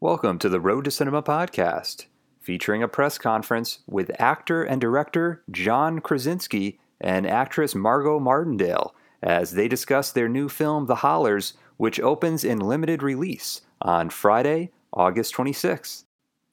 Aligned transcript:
Welcome 0.00 0.38
to 0.38 0.48
the 0.48 0.60
Road 0.60 0.84
to 0.84 0.92
Cinema 0.92 1.24
podcast, 1.24 2.06
featuring 2.40 2.84
a 2.84 2.88
press 2.88 3.18
conference 3.18 3.80
with 3.88 4.12
actor 4.20 4.62
and 4.62 4.80
director 4.80 5.42
John 5.50 5.98
Krasinski 5.98 6.78
and 7.00 7.26
actress 7.26 7.74
Margo 7.74 8.20
Martindale 8.20 8.94
as 9.24 9.54
they 9.54 9.66
discuss 9.66 10.12
their 10.12 10.28
new 10.28 10.48
film, 10.48 10.86
The 10.86 11.02
Hollars, 11.02 11.54
which 11.78 11.98
opens 11.98 12.44
in 12.44 12.60
limited 12.60 13.02
release 13.02 13.62
on 13.82 14.08
Friday, 14.10 14.70
August 14.92 15.34
26th. 15.34 16.04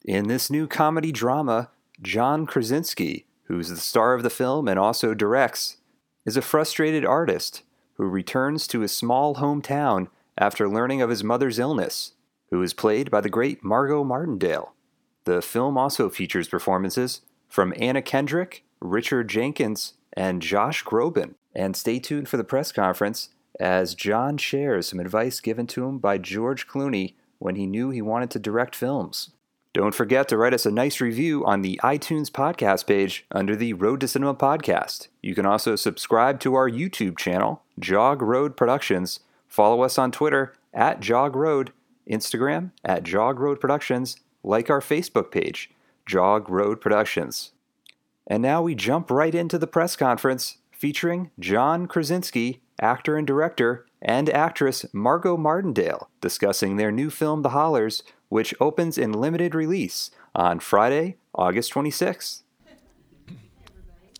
In 0.04 0.26
this 0.26 0.50
new 0.50 0.66
comedy 0.66 1.12
drama, 1.12 1.70
John 2.02 2.46
Krasinski, 2.46 3.26
who's 3.44 3.68
the 3.68 3.76
star 3.76 4.14
of 4.14 4.24
the 4.24 4.28
film 4.28 4.66
and 4.66 4.76
also 4.76 5.14
directs, 5.14 5.76
is 6.24 6.36
a 6.36 6.42
frustrated 6.42 7.04
artist 7.04 7.62
who 7.94 8.06
returns 8.06 8.66
to 8.66 8.80
his 8.80 8.90
small 8.90 9.36
hometown 9.36 10.08
after 10.36 10.68
learning 10.68 11.00
of 11.00 11.10
his 11.10 11.22
mother's 11.22 11.60
illness 11.60 12.14
who 12.50 12.62
is 12.62 12.74
played 12.74 13.10
by 13.10 13.20
the 13.20 13.28
great 13.28 13.64
Margo 13.64 14.04
Martindale. 14.04 14.72
The 15.24 15.42
film 15.42 15.76
also 15.76 16.08
features 16.08 16.48
performances 16.48 17.22
from 17.48 17.74
Anna 17.76 18.02
Kendrick, 18.02 18.64
Richard 18.80 19.28
Jenkins, 19.28 19.94
and 20.16 20.42
Josh 20.42 20.84
Groban. 20.84 21.34
And 21.54 21.76
stay 21.76 21.98
tuned 21.98 22.28
for 22.28 22.36
the 22.36 22.44
press 22.44 22.70
conference 22.70 23.30
as 23.58 23.94
John 23.94 24.36
shares 24.36 24.88
some 24.88 25.00
advice 25.00 25.40
given 25.40 25.66
to 25.68 25.86
him 25.86 25.98
by 25.98 26.18
George 26.18 26.68
Clooney 26.68 27.14
when 27.38 27.56
he 27.56 27.66
knew 27.66 27.90
he 27.90 28.02
wanted 28.02 28.30
to 28.30 28.38
direct 28.38 28.74
films. 28.74 29.30
Don't 29.72 29.94
forget 29.94 30.26
to 30.28 30.38
write 30.38 30.54
us 30.54 30.64
a 30.64 30.70
nice 30.70 31.02
review 31.02 31.44
on 31.44 31.60
the 31.60 31.78
iTunes 31.82 32.30
podcast 32.30 32.86
page 32.86 33.26
under 33.30 33.54
the 33.54 33.74
Road 33.74 34.00
to 34.00 34.08
Cinema 34.08 34.34
podcast. 34.34 35.08
You 35.22 35.34
can 35.34 35.44
also 35.44 35.76
subscribe 35.76 36.40
to 36.40 36.54
our 36.54 36.70
YouTube 36.70 37.18
channel, 37.18 37.62
Jog 37.78 38.22
Road 38.22 38.56
Productions. 38.56 39.20
Follow 39.48 39.82
us 39.82 39.98
on 39.98 40.12
Twitter 40.12 40.54
at 40.72 41.00
Jog 41.00 41.36
Road 41.36 41.72
Instagram 42.10 42.70
at 42.84 43.02
Jog 43.02 43.38
Road 43.40 43.60
Productions, 43.60 44.16
like 44.42 44.70
our 44.70 44.80
Facebook 44.80 45.30
page, 45.30 45.70
Jog 46.06 46.48
Road 46.48 46.80
Productions. 46.80 47.52
And 48.26 48.42
now 48.42 48.62
we 48.62 48.74
jump 48.74 49.10
right 49.10 49.34
into 49.34 49.58
the 49.58 49.66
press 49.66 49.96
conference 49.96 50.58
featuring 50.70 51.30
John 51.38 51.86
Krasinski, 51.86 52.62
actor 52.80 53.16
and 53.16 53.26
director, 53.26 53.86
and 54.02 54.28
actress 54.30 54.84
Margo 54.92 55.36
Martindale 55.36 56.10
discussing 56.20 56.76
their 56.76 56.92
new 56.92 57.10
film, 57.10 57.42
The 57.42 57.50
Hollars, 57.50 58.02
which 58.28 58.54
opens 58.60 58.98
in 58.98 59.12
limited 59.12 59.54
release 59.54 60.10
on 60.34 60.60
Friday, 60.60 61.16
August 61.34 61.72
26th. 61.72 62.42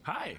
Hi. 0.05 0.39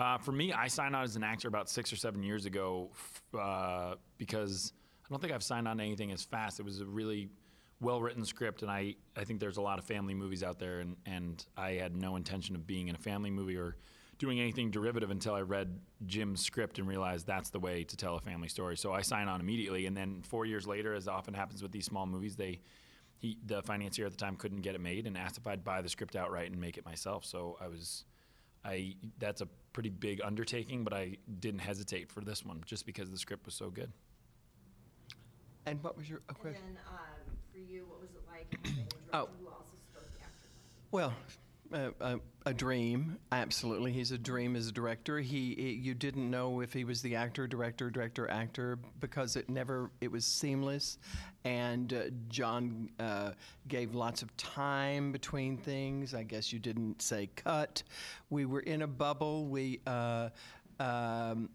Uh, 0.00 0.16
for 0.16 0.32
me, 0.32 0.50
I 0.50 0.68
signed 0.68 0.96
on 0.96 1.04
as 1.04 1.16
an 1.16 1.22
actor 1.22 1.46
about 1.46 1.68
six 1.68 1.92
or 1.92 1.96
seven 1.96 2.22
years 2.22 2.46
ago 2.46 2.88
uh, 3.38 3.96
because 4.16 4.72
I 5.04 5.08
don't 5.10 5.20
think 5.20 5.34
I've 5.34 5.42
signed 5.42 5.68
on 5.68 5.76
to 5.76 5.84
anything 5.84 6.10
as 6.10 6.24
fast. 6.24 6.58
It 6.58 6.64
was 6.64 6.80
a 6.80 6.86
really 6.86 7.28
well 7.82 8.00
written 8.00 8.24
script, 8.24 8.62
and 8.62 8.70
I, 8.70 8.94
I 9.14 9.24
think 9.24 9.40
there's 9.40 9.58
a 9.58 9.62
lot 9.62 9.78
of 9.78 9.84
family 9.84 10.14
movies 10.14 10.42
out 10.42 10.58
there, 10.58 10.80
and, 10.80 10.96
and 11.04 11.44
I 11.54 11.72
had 11.72 11.94
no 11.94 12.16
intention 12.16 12.56
of 12.56 12.66
being 12.66 12.88
in 12.88 12.94
a 12.94 12.98
family 12.98 13.30
movie 13.30 13.56
or 13.56 13.76
doing 14.18 14.40
anything 14.40 14.70
derivative 14.70 15.10
until 15.10 15.34
I 15.34 15.42
read 15.42 15.78
Jim's 16.06 16.40
script 16.40 16.78
and 16.78 16.88
realized 16.88 17.26
that's 17.26 17.50
the 17.50 17.60
way 17.60 17.84
to 17.84 17.96
tell 17.96 18.16
a 18.16 18.20
family 18.20 18.48
story. 18.48 18.78
So 18.78 18.94
I 18.94 19.02
signed 19.02 19.28
on 19.28 19.40
immediately, 19.40 19.84
and 19.84 19.94
then 19.94 20.22
four 20.22 20.46
years 20.46 20.66
later, 20.66 20.94
as 20.94 21.08
often 21.08 21.34
happens 21.34 21.62
with 21.62 21.72
these 21.72 21.84
small 21.84 22.06
movies, 22.06 22.36
they 22.36 22.60
he, 23.18 23.36
the 23.44 23.62
financier 23.62 24.06
at 24.06 24.12
the 24.12 24.18
time 24.18 24.36
couldn't 24.36 24.62
get 24.62 24.74
it 24.74 24.80
made 24.80 25.06
and 25.06 25.14
asked 25.18 25.36
if 25.36 25.46
I'd 25.46 25.62
buy 25.62 25.82
the 25.82 25.90
script 25.90 26.16
outright 26.16 26.50
and 26.50 26.58
make 26.58 26.78
it 26.78 26.86
myself. 26.86 27.26
So 27.26 27.58
I 27.60 27.68
was 27.68 28.06
I 28.64 28.94
that's 29.18 29.40
a 29.40 29.48
pretty 29.72 29.90
big 29.90 30.20
undertaking, 30.22 30.84
but 30.84 30.92
I 30.92 31.16
didn't 31.38 31.60
hesitate 31.60 32.10
for 32.10 32.20
this 32.20 32.44
one 32.44 32.62
just 32.66 32.86
because 32.86 33.10
the 33.10 33.18
script 33.18 33.46
was 33.46 33.54
so 33.54 33.70
good. 33.70 33.92
And 35.66 35.82
what 35.82 35.96
was 35.96 36.08
your 36.08 36.20
uh, 36.28 36.32
question? 36.34 36.62
And 36.66 36.76
then 36.76 36.82
um, 36.88 37.36
for 37.52 37.58
you, 37.58 37.86
what 37.88 38.00
was 38.00 38.10
it 38.10 38.22
like? 38.28 38.76
oh. 39.12 39.28
Well, 40.92 41.14
uh, 41.72 42.16
a 42.46 42.54
dream, 42.54 43.18
absolutely. 43.32 43.92
He's 43.92 44.12
a 44.12 44.18
dream 44.18 44.56
as 44.56 44.68
a 44.68 44.72
director. 44.72 45.20
He, 45.20 45.52
it, 45.52 45.78
you 45.78 45.94
didn't 45.94 46.30
know 46.30 46.60
if 46.60 46.72
he 46.72 46.84
was 46.84 47.02
the 47.02 47.16
actor, 47.16 47.46
director, 47.46 47.90
director, 47.90 48.28
actor 48.30 48.78
because 48.98 49.36
it 49.36 49.48
never, 49.48 49.90
it 50.00 50.10
was 50.10 50.24
seamless. 50.24 50.98
And 51.44 51.92
uh, 51.92 52.02
John 52.28 52.90
uh, 52.98 53.32
gave 53.68 53.94
lots 53.94 54.22
of 54.22 54.34
time 54.36 55.12
between 55.12 55.56
things. 55.56 56.14
I 56.14 56.22
guess 56.22 56.52
you 56.52 56.58
didn't 56.58 57.02
say 57.02 57.28
cut. 57.36 57.82
We 58.30 58.46
were 58.46 58.60
in 58.60 58.82
a 58.82 58.86
bubble. 58.86 59.46
We, 59.46 59.80
uh, 59.86 60.30
um, 60.78 61.50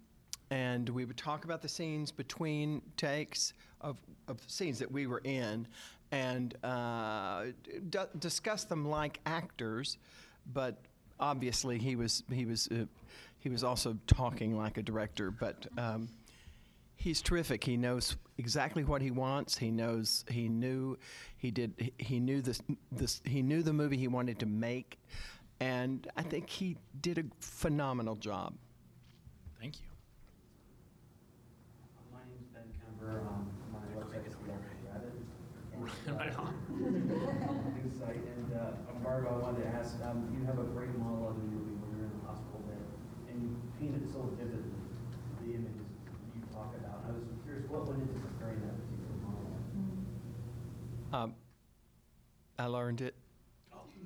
and 0.52 0.88
we 0.90 1.06
would 1.06 1.18
talk 1.18 1.46
about 1.46 1.62
the 1.62 1.70
scenes 1.70 2.12
between 2.12 2.82
takes 2.97 3.53
of, 3.82 3.97
of 4.28 4.40
scenes 4.47 4.80
that 4.80 4.92
we 4.92 5.08
were 5.08 5.22
in 5.24 5.68
and 6.11 6.55
uh, 6.63 7.45
d- 7.89 7.99
discuss 8.19 8.63
them 8.63 8.88
like 8.88 9.19
actors, 9.25 9.97
but 10.53 10.77
obviously 11.19 11.77
he 11.77 11.95
was 11.95 12.23
he 12.31 12.45
was 12.45 12.67
uh, 12.71 12.85
he 13.39 13.49
was 13.49 13.63
also 13.63 13.97
talking 14.07 14.57
like 14.57 14.77
a 14.77 14.83
director. 14.83 15.31
But 15.31 15.67
um, 15.77 16.09
he's 16.95 17.21
terrific. 17.21 17.63
He 17.63 17.77
knows 17.77 18.16
exactly 18.38 18.83
what 18.83 19.01
he 19.01 19.11
wants. 19.11 19.57
He 19.57 19.71
knows 19.71 20.25
he 20.29 20.47
knew 20.47 20.97
he 21.38 21.51
did 21.51 21.91
he 21.97 22.19
knew 22.19 22.41
this 22.41 22.61
this 22.91 23.22
he 23.25 23.41
knew 23.41 23.63
the 23.63 23.73
movie 23.73 23.97
he 23.97 24.07
wanted 24.07 24.39
to 24.39 24.45
make, 24.45 24.99
and 25.59 26.07
I 26.16 26.22
think 26.22 26.49
he 26.49 26.77
did 27.01 27.17
a 27.17 27.23
phenomenal 27.39 28.16
job. 28.16 28.53
Thank 29.59 29.79
you. 29.79 29.87
My 32.13 32.19
name's 32.29 32.47
Ben 32.53 32.63
Kemper. 32.79 33.22
Um, 33.22 33.51
right 36.07 36.35
on. 36.38 36.53
New 37.75 37.90
site, 38.00 38.23
and 38.25 38.53
uh, 38.53 38.72
Margo, 39.01 39.29
I 39.29 39.38
wanted 39.38 39.62
to 39.62 39.68
ask, 39.68 39.96
um, 40.03 40.25
you 40.34 40.46
have 40.46 40.57
a 40.59 40.63
great 40.63 40.96
monologue 40.97 41.38
in 41.38 41.46
the 41.50 41.56
movie 41.56 41.75
when 41.81 41.91
you're 41.96 42.06
in 42.07 42.13
the 42.18 42.23
hospital 42.25 42.62
bed, 42.68 42.85
and 43.29 43.41
you 43.41 43.50
paint 43.79 43.96
it 43.96 44.06
so 44.12 44.31
vividly, 44.38 44.81
the 45.44 45.53
images 45.53 45.88
you 46.34 46.41
talk 46.53 46.73
about. 46.79 47.03
I 47.07 47.12
was 47.12 47.23
curious, 47.44 47.68
what 47.69 47.85
went 47.88 48.01
into 48.01 48.16
preparing 48.19 48.62
that 48.62 48.75
particular 48.79 49.16
monologue? 49.22 49.66
Um, 51.13 51.35
I 52.57 52.66
learned 52.67 53.02
it. 53.02 53.16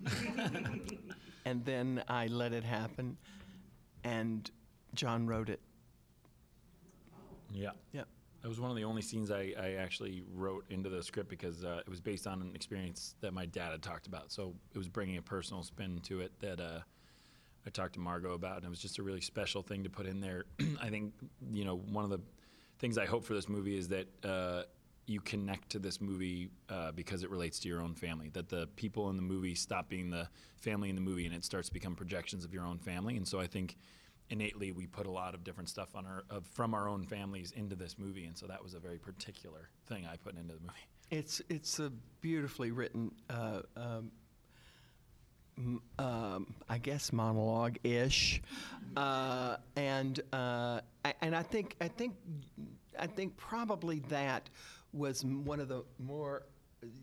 and 1.46 1.66
then 1.66 2.04
I 2.08 2.28
let 2.28 2.54
it 2.54 2.64
happen, 2.64 3.18
and 4.04 4.50
John 4.96 5.28
wrote 5.28 5.50
it. 5.50 5.60
Yeah. 7.54 7.72
Yeah. 7.92 8.04
It 8.44 8.48
was 8.48 8.60
one 8.60 8.70
of 8.70 8.78
the 8.78 8.86
only 8.86 9.02
scenes 9.02 9.32
I, 9.32 9.54
I 9.60 9.74
actually 9.74 10.24
wrote 10.34 10.64
into 10.70 10.90
the 10.90 11.04
script 11.04 11.30
because 11.30 11.66
uh, 11.66 11.82
it 11.86 11.90
was 11.90 12.00
based 12.00 12.26
on 12.26 12.42
an 12.42 12.52
experience 12.56 13.16
that 13.20 13.34
my 13.34 13.46
dad 13.46 13.72
had 13.72 13.82
talked 13.82 14.08
about. 14.08 14.32
So 14.32 14.56
it 14.74 14.78
was 14.78 14.88
bringing 14.88 15.18
a 15.18 15.22
personal 15.22 15.62
spin 15.64 16.00
to 16.04 16.22
it 16.22 16.32
that 16.40 16.62
uh, 16.62 16.80
I 17.66 17.70
talked 17.70 17.94
to 17.96 18.00
Margo 18.00 18.34
about, 18.34 18.58
and 18.58 18.66
it 18.66 18.70
was 18.70 18.80
just 18.80 18.98
a 18.98 19.04
really 19.04 19.22
special 19.22 19.62
thing 19.62 19.84
to 19.84 19.90
put 19.90 20.06
in 20.06 20.22
there. 20.22 20.46
I 20.82 20.90
think 20.90 21.14
you 21.52 21.66
know 21.66 21.78
one 21.78 22.04
of 22.06 22.10
the 22.10 22.22
things 22.80 22.98
I 22.98 23.06
hope 23.06 23.26
for 23.26 23.34
this 23.34 23.50
movie 23.50 23.78
is 23.78 23.90
that 23.90 24.08
uh, 24.24 24.64
you 25.06 25.20
connect 25.20 25.70
to 25.72 25.80
this 25.80 26.00
movie 26.00 26.50
uh, 26.70 26.92
because 26.94 27.24
it 27.24 27.30
relates 27.30 27.60
to 27.60 27.68
your 27.68 27.82
own 27.82 27.94
family. 27.94 28.30
That 28.30 28.48
the 28.48 28.68
people 28.76 29.10
in 29.10 29.18
the 29.18 29.22
movie 29.22 29.56
stop 29.56 29.90
being 29.90 30.10
the 30.10 30.30
family 30.56 30.90
in 30.90 30.96
the 30.96 31.02
movie, 31.02 31.26
and 31.26 31.36
it 31.36 31.44
starts 31.44 31.68
to 31.68 31.74
become 31.74 31.96
projections 31.96 32.46
of 32.46 32.54
your 32.54 32.64
own 32.64 32.78
family. 32.78 33.18
And 33.18 33.28
so 33.28 33.40
I 33.40 33.48
think 33.48 33.76
innately 34.30 34.72
we 34.72 34.86
put 34.86 35.06
a 35.06 35.12
lot 35.12 35.34
of 35.34 35.44
different 35.44 35.70
stuff 35.70 35.96
on 35.96 36.06
our 36.06 36.24
of, 36.30 36.46
from 36.46 36.74
our 36.74 36.88
own 36.88 37.04
families 37.04 37.52
into 37.52 37.76
this 37.76 37.98
movie, 37.98 38.26
and 38.26 38.38
so 38.38 38.48
that 38.48 38.64
was 38.64 38.74
a 38.74 38.80
very 38.80 38.98
particular 38.98 39.70
thing 39.88 40.08
I 40.12 40.16
put 40.18 40.36
into 40.36 40.54
the 40.54 40.62
movie. 40.62 40.74
It's 41.10 41.42
it's 41.50 41.80
a 41.80 41.92
beautifully 42.22 42.72
written. 42.72 43.12
Uh, 43.30 43.62
um, 43.76 44.12
um, 45.98 46.54
I 46.70 46.78
guess 46.78 47.12
monologue 47.12 47.78
ish, 47.84 48.42
uh, 48.96 49.58
and 49.76 50.20
uh, 50.32 50.82
I, 51.04 51.14
and 51.22 51.36
I 51.36 51.44
think 51.44 51.76
I 51.82 51.88
think 51.88 52.16
I 52.98 53.08
think 53.08 53.36
probably 53.36 54.00
that 54.10 54.50
was 54.94 55.26
one 55.26 55.60
of 55.60 55.68
the 55.68 55.84
more 56.00 56.44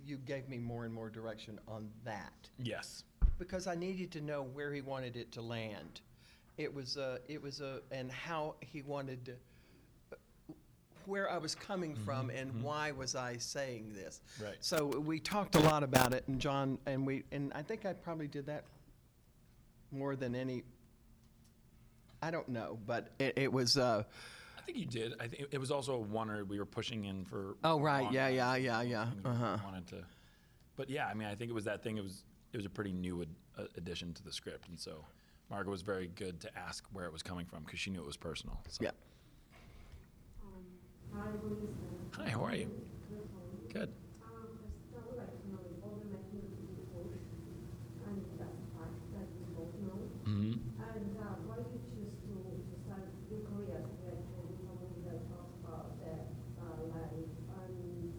you 0.05 0.17
gave 0.17 0.49
me 0.49 0.59
more 0.59 0.85
and 0.85 0.95
more 0.95 1.11
direction 1.11 1.61
on 1.69 1.91
that. 2.05 2.49
Yes, 2.59 3.05
because 3.39 3.67
I 3.67 3.75
needed 3.75 4.11
to 4.13 4.21
know 4.21 4.43
where 4.43 4.73
he 4.73 4.81
wanted 4.81 5.17
it 5.17 5.33
to 5.33 5.43
land. 5.43 6.01
It 6.59 6.73
was 6.73 6.97
a, 6.97 7.19
it 7.29 7.43
was 7.43 7.61
a, 7.61 7.81
and 7.91 8.11
how 8.11 8.57
he 8.61 8.83
wanted 8.83 9.25
to, 9.27 9.33
where 11.05 11.31
I 11.31 11.39
was 11.39 11.55
coming 11.55 11.93
mm-hmm, 11.93 12.05
from 12.05 12.31
and 12.31 12.51
mm-hmm. 12.51 12.63
why 12.63 12.93
was 12.93 13.15
I 13.15 13.37
saying 13.37 13.93
this. 13.95 14.21
Right. 14.43 14.57
So 14.61 14.87
we 14.87 15.21
talked 15.21 15.55
a 15.55 15.61
lot 15.61 15.83
about 15.83 16.15
it, 16.15 16.25
and 16.27 16.41
John 16.41 16.79
and 16.87 17.07
we 17.07 17.25
and 17.31 17.53
I 17.55 17.63
think 17.63 17.87
I 17.87 17.93
probably 17.93 18.29
did 18.29 18.47
that 18.47 18.65
more 19.93 20.17
than 20.17 20.35
any. 20.35 20.63
I 22.23 22.31
don't 22.31 22.49
know, 22.49 22.79
but 22.87 23.11
it, 23.19 23.35
it 23.37 23.53
was. 23.53 23.77
Uh, 23.77 24.05
think 24.67 24.79
you 24.79 24.85
did. 24.85 25.15
I 25.21 25.29
think 25.29 25.47
it 25.51 25.59
was 25.59 25.71
also 25.71 25.97
one 25.99 26.29
or 26.29 26.45
we 26.45 26.59
were 26.59 26.67
pushing 26.67 27.05
in 27.05 27.25
for. 27.25 27.57
Oh, 27.65 27.81
right. 27.81 28.11
Yeah, 28.13 28.29
yeah, 28.29 28.57
yeah, 28.57 28.83
yeah. 28.83 29.07
Uh-huh. 29.25 29.57
Wanted 29.65 29.87
to, 29.89 30.05
but 30.77 30.91
yeah, 30.91 31.07
I 31.07 31.15
mean, 31.15 31.29
I 31.29 31.35
think 31.35 31.51
it 31.51 31.55
was 31.55 31.65
that 31.65 31.83
thing. 31.83 31.97
It 31.97 32.03
was 32.03 32.25
it 32.53 32.57
was 32.57 32.67
a 32.67 32.71
pretty 32.71 32.93
new 32.93 33.23
ad, 33.23 33.29
uh, 33.59 33.65
addition 33.77 34.13
to 34.15 34.25
the 34.25 34.33
script, 34.33 34.69
and 34.69 34.79
so 34.79 35.05
Margo 35.51 35.71
was 35.71 35.83
very 35.83 36.09
good 36.09 36.41
to 36.41 36.59
ask 36.59 36.85
where 36.93 37.07
it 37.07 37.13
was 37.13 37.23
coming 37.23 37.47
from 37.47 37.65
because 37.65 37.79
she 37.81 37.91
knew 37.91 38.01
it 38.01 38.07
was 38.07 38.17
personal. 38.17 38.61
So. 38.69 38.85
Yeah. 38.85 38.91
Hi, 42.13 42.25
Louise. 42.25 42.33
How 42.33 42.45
are 42.45 42.55
you? 42.57 42.69
Good. 43.73 43.93
Um, 44.23 44.59
I 44.65 44.69
still 44.91 45.15
like 45.17 45.33
to 45.43 45.47
know 45.49 45.61
the 45.69 45.79
older 45.85 46.07
making 46.09 46.47
of 46.67 46.75
the 46.79 46.87
push, 46.95 47.23
and 48.05 48.17
that's 48.39 48.57
the 48.59 48.69
part 48.75 48.95
that 49.13 49.29
we 49.39 49.45
both 49.55 49.75
know. 49.79 50.11
hmm 50.25 50.53
And 50.95 51.17
uh, 51.17 51.37
why 51.47 51.57
did 51.63 51.71
you 51.73 51.81
choose 51.91 52.13
to 52.27 52.33
to 52.67 52.75
start 52.85 53.07
your 53.31 53.43
career 53.47 53.83
as 53.83 53.89
a 53.91 53.97
director 54.03 54.39
with 54.43 54.59
a 54.63 54.67
movie 54.67 55.03
that 55.07 55.21
talks 55.31 55.55
about 55.63 55.99
that 56.03 56.35
uh, 56.59 56.81
life 56.91 57.15
and 57.15 57.35
family? 57.49 58.13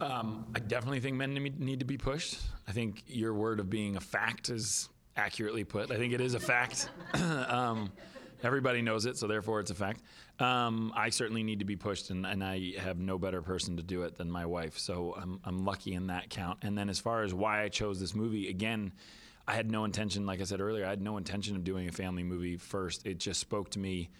Um, 0.00 0.46
I 0.54 0.60
definitely 0.60 1.00
think 1.00 1.16
men 1.16 1.34
need 1.34 1.60
need 1.60 1.78
to 1.80 1.84
be 1.84 1.98
pushed. 1.98 2.38
I 2.66 2.72
think 2.72 3.02
your 3.06 3.34
word 3.34 3.60
of 3.60 3.68
being 3.68 3.96
a 3.96 4.00
fact 4.00 4.48
is 4.48 4.88
accurately 5.16 5.64
put. 5.64 5.90
I 5.90 5.96
think 5.96 6.12
it 6.12 6.20
is 6.20 6.34
a 6.34 6.40
fact. 6.40 6.88
um, 7.14 7.90
everybody 8.42 8.82
knows 8.82 9.06
it, 9.06 9.16
so 9.16 9.26
therefore 9.26 9.60
it's 9.60 9.70
a 9.70 9.74
fact. 9.74 10.02
Um, 10.38 10.92
I 10.96 11.10
certainly 11.10 11.42
need 11.42 11.58
to 11.58 11.64
be 11.64 11.76
pushed, 11.76 12.10
and, 12.10 12.24
and 12.26 12.42
I 12.42 12.72
have 12.78 12.98
no 12.98 13.18
better 13.18 13.42
person 13.42 13.76
to 13.76 13.82
do 13.82 14.02
it 14.02 14.16
than 14.16 14.30
my 14.30 14.46
wife. 14.46 14.78
So 14.78 15.14
I'm, 15.20 15.40
I'm 15.44 15.64
lucky 15.64 15.94
in 15.94 16.08
that 16.08 16.30
count. 16.30 16.58
And 16.62 16.76
then 16.76 16.88
as 16.88 16.98
far 16.98 17.22
as 17.22 17.34
why 17.34 17.62
I 17.62 17.68
chose 17.68 18.00
this 18.00 18.14
movie, 18.14 18.48
again, 18.48 18.92
I 19.46 19.54
had 19.54 19.70
no 19.70 19.84
intention, 19.84 20.26
like 20.26 20.40
I 20.40 20.44
said 20.44 20.60
earlier, 20.60 20.86
I 20.86 20.90
had 20.90 21.02
no 21.02 21.16
intention 21.16 21.56
of 21.56 21.64
doing 21.64 21.88
a 21.88 21.92
family 21.92 22.22
movie 22.22 22.56
first. 22.56 23.06
It 23.06 23.18
just 23.18 23.40
spoke 23.40 23.70
to 23.70 23.78
me 23.78 24.10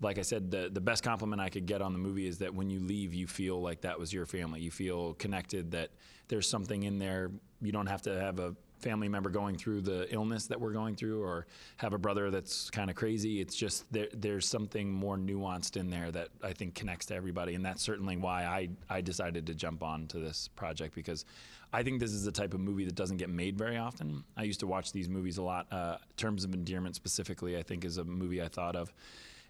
like 0.00 0.18
I 0.18 0.22
said, 0.22 0.50
the 0.50 0.68
the 0.70 0.80
best 0.80 1.02
compliment 1.02 1.40
I 1.40 1.48
could 1.48 1.66
get 1.66 1.80
on 1.80 1.92
the 1.92 1.98
movie 1.98 2.26
is 2.26 2.38
that 2.38 2.54
when 2.54 2.70
you 2.70 2.80
leave, 2.80 3.14
you 3.14 3.26
feel 3.26 3.60
like 3.60 3.82
that 3.82 3.98
was 3.98 4.12
your 4.12 4.26
family. 4.26 4.60
You 4.60 4.70
feel 4.70 5.14
connected. 5.14 5.70
That 5.70 5.90
there's 6.28 6.48
something 6.48 6.82
in 6.82 6.98
there. 6.98 7.30
You 7.60 7.72
don't 7.72 7.86
have 7.86 8.02
to 8.02 8.18
have 8.20 8.38
a 8.38 8.54
family 8.78 9.08
member 9.08 9.30
going 9.30 9.56
through 9.56 9.80
the 9.80 10.12
illness 10.12 10.46
that 10.46 10.60
we're 10.60 10.72
going 10.72 10.94
through, 10.94 11.22
or 11.22 11.46
have 11.78 11.92
a 11.94 11.98
brother 11.98 12.30
that's 12.30 12.70
kind 12.70 12.90
of 12.90 12.96
crazy. 12.96 13.40
It's 13.40 13.56
just 13.56 13.90
there, 13.92 14.08
there's 14.12 14.46
something 14.46 14.92
more 14.92 15.16
nuanced 15.16 15.76
in 15.76 15.88
there 15.90 16.10
that 16.12 16.28
I 16.42 16.52
think 16.52 16.74
connects 16.74 17.06
to 17.06 17.14
everybody, 17.14 17.54
and 17.54 17.64
that's 17.64 17.82
certainly 17.82 18.16
why 18.16 18.44
I 18.44 18.68
I 18.88 19.00
decided 19.00 19.46
to 19.46 19.54
jump 19.54 19.82
on 19.82 20.06
to 20.08 20.18
this 20.18 20.48
project 20.48 20.94
because 20.94 21.24
I 21.72 21.82
think 21.82 22.00
this 22.00 22.12
is 22.12 22.24
the 22.24 22.32
type 22.32 22.54
of 22.54 22.60
movie 22.60 22.84
that 22.84 22.94
doesn't 22.94 23.16
get 23.16 23.30
made 23.30 23.58
very 23.58 23.76
often. 23.76 24.24
I 24.36 24.44
used 24.44 24.60
to 24.60 24.66
watch 24.66 24.92
these 24.92 25.08
movies 25.08 25.38
a 25.38 25.42
lot. 25.42 25.66
Uh, 25.70 25.96
Terms 26.16 26.44
of 26.44 26.54
Endearment 26.54 26.94
specifically, 26.94 27.56
I 27.56 27.62
think 27.62 27.84
is 27.84 27.98
a 27.98 28.04
movie 28.04 28.42
I 28.42 28.48
thought 28.48 28.76
of. 28.76 28.92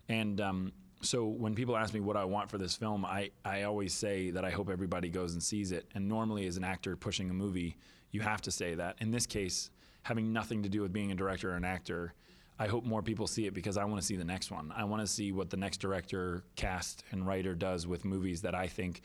And 0.09 0.41
um, 0.41 0.73
so 1.03 1.27
when 1.27 1.55
people 1.55 1.77
ask 1.77 1.93
me 1.93 2.01
what 2.01 2.17
I 2.17 2.25
want 2.25 2.51
for 2.51 2.59
this 2.59 2.75
film, 2.75 3.05
I, 3.05 3.31
I 3.45 3.63
always 3.63 3.93
say 3.93 4.31
that 4.31 4.45
I 4.45 4.51
hope 4.51 4.71
everybody 4.71 5.09
goes 5.09 5.35
and 5.35 5.43
sees 5.43 5.73
it. 5.73 5.87
And 5.95 6.09
normally, 6.09 6.47
as 6.47 6.57
an 6.57 6.65
actor 6.65 6.97
pushing 6.97 7.29
a 7.31 7.35
movie, 7.35 7.77
you 8.17 8.23
have 8.23 8.41
to 8.41 8.51
say 8.51 8.75
that. 8.75 8.97
In 9.01 9.11
this 9.11 9.27
case, 9.27 9.71
having 10.03 10.33
nothing 10.33 10.63
to 10.63 10.71
do 10.71 10.81
with 10.81 10.93
being 10.93 11.13
a 11.13 11.15
director 11.15 11.53
or 11.53 11.57
an 11.57 11.67
actor, 11.67 12.15
I 12.59 12.67
hope 12.67 12.85
more 12.85 13.03
people 13.03 13.27
see 13.27 13.47
it 13.47 13.53
because 13.53 13.77
I 13.77 13.85
want 13.85 14.01
to 14.01 14.07
see 14.07 14.17
the 14.17 14.25
next 14.25 14.51
one. 14.51 14.73
I 14.75 14.85
want 14.85 15.03
to 15.03 15.07
see 15.07 15.33
what 15.33 15.51
the 15.51 15.59
next 15.59 15.77
director, 15.79 16.43
cast, 16.57 17.05
and 17.11 17.27
writer 17.27 17.55
does 17.55 17.87
with 17.87 18.07
movies 18.07 18.41
that 18.41 18.55
I 18.55 18.69
think 18.69 19.03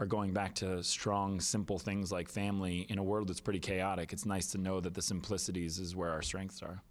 are 0.00 0.06
going 0.06 0.32
back 0.32 0.54
to 0.54 0.82
strong, 0.82 1.38
simple 1.38 1.78
things 1.78 2.10
like 2.10 2.30
family 2.30 2.86
in 2.88 2.96
a 2.96 3.02
world 3.02 3.28
that's 3.28 3.40
pretty 3.40 3.60
chaotic. 3.60 4.14
It's 4.14 4.24
nice 4.24 4.46
to 4.52 4.58
know 4.58 4.80
that 4.80 4.94
the 4.94 5.02
simplicities 5.02 5.78
is 5.78 5.94
where 5.94 6.10
our 6.10 6.22
strengths 6.22 6.62
are. 6.62 6.82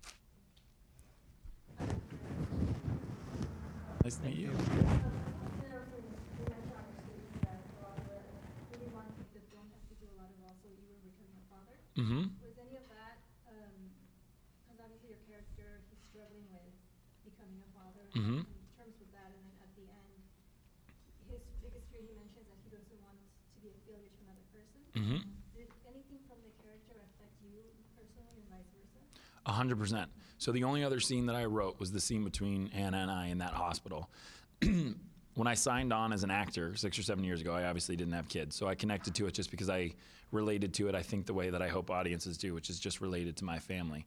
Nice 4.03 4.17
to 4.17 4.25
meet 4.25 4.37
you. 4.37 4.51
Mm-hmm. 12.05 12.37
Was 12.45 12.53
any 12.61 12.77
of 12.77 12.85
that, 12.93 13.17
because 13.49 14.77
obviously 14.77 15.09
your 15.17 15.25
character, 15.25 15.81
he's 15.89 16.01
struggling 16.05 16.45
with 16.53 16.69
becoming 17.25 17.57
a 17.65 17.69
father 17.73 18.05
Mhm. 18.13 18.45
and 18.45 18.53
in 18.53 18.69
terms 18.77 18.93
with 19.01 19.09
that, 19.17 19.33
and 19.33 19.41
then 19.41 19.57
at 19.65 19.71
the 19.73 19.89
end, 19.89 20.13
his 21.33 21.41
biggest 21.65 21.89
fear, 21.89 22.05
he 22.05 22.13
mentions 22.13 22.45
that 22.45 22.61
he 22.61 22.69
doesn't 22.69 22.99
want 23.01 23.17
to 23.17 23.57
be 23.65 23.73
a 23.73 23.77
failure 23.89 24.05
to 24.13 24.19
another 24.21 24.45
person. 24.53 24.79
Mm-hmm. 24.93 25.19
Did 25.57 25.69
anything 25.89 26.21
from 26.29 26.37
the 26.45 26.53
character 26.61 26.93
affect 27.01 27.33
you 27.41 27.65
personally 27.97 28.37
and 28.37 28.45
vice 28.53 28.69
versa? 28.69 29.01
A 29.49 29.53
hundred 29.57 29.81
percent. 29.81 30.13
So 30.37 30.51
the 30.53 30.63
only 30.63 30.83
other 30.85 30.99
scene 31.01 31.25
that 31.25 31.35
I 31.35 31.45
wrote 31.49 31.79
was 31.81 31.89
the 31.91 32.01
scene 32.01 32.23
between 32.23 32.67
Anna 32.69 32.97
and 33.01 33.09
I 33.09 33.27
in 33.33 33.39
that 33.39 33.53
hospital. 33.57 34.09
when 34.61 35.47
I 35.47 35.53
signed 35.55 35.91
on 35.91 36.13
as 36.13 36.23
an 36.23 36.29
actor 36.31 36.75
six 36.75 36.99
or 36.99 37.03
seven 37.03 37.23
years 37.23 37.41
ago, 37.41 37.53
I 37.53 37.65
obviously 37.65 37.95
didn't 37.95 38.13
have 38.13 38.29
kids, 38.29 38.55
so 38.55 38.67
I 38.67 38.75
connected 38.75 39.15
to 39.15 39.25
it 39.27 39.33
just 39.33 39.49
because 39.51 39.69
I 39.69 39.93
related 40.35 40.73
to 40.75 40.87
it. 40.87 40.95
I 40.95 41.01
think 41.01 41.25
the 41.25 41.33
way 41.33 41.49
that 41.49 41.61
I 41.61 41.67
hope 41.67 41.89
audiences 41.89 42.37
do, 42.37 42.53
which 42.53 42.69
is 42.69 42.79
just 42.79 43.01
related 43.01 43.37
to 43.37 43.45
my 43.45 43.59
family. 43.59 44.05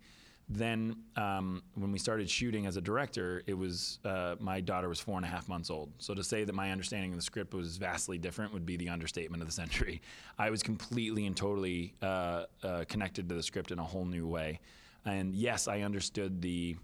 Then, 0.51 0.97
um, 1.17 1.63
when 1.75 1.93
we 1.93 1.99
started 1.99 2.31
shooting 2.31 2.65
as 2.67 2.79
a 2.79 2.81
director, 2.81 3.43
it 3.47 3.53
was 3.53 3.99
uh, 4.05 4.37
my 4.41 4.63
daughter 4.63 4.89
was 4.89 4.99
four 4.99 5.17
and 5.17 5.25
a 5.25 5.29
half 5.29 5.47
months 5.47 5.69
old. 5.69 5.93
So 5.99 6.15
to 6.15 6.25
say 6.25 6.45
that 6.45 6.55
my 6.55 6.73
understanding 6.73 7.11
of 7.11 7.19
the 7.19 7.23
script 7.23 7.53
was 7.53 7.77
vastly 7.77 8.17
different 8.17 8.55
would 8.55 8.65
be 8.65 8.79
the 8.79 8.89
understatement 8.89 9.43
of 9.43 9.49
the 9.49 9.53
century. 9.53 10.01
I 10.39 10.49
was 10.49 10.63
completely 10.63 11.27
and 11.27 11.37
totally 11.37 11.95
uh, 12.01 12.45
uh, 12.63 12.85
connected 12.89 13.29
to 13.29 13.35
the 13.35 13.43
script 13.43 13.73
in 13.73 13.79
a 13.79 13.85
whole 13.85 14.07
new 14.07 14.27
way. 14.27 14.61
And 15.05 15.35
yes, 15.35 15.69
I 15.69 15.81
understood 15.81 16.41
the 16.41 16.77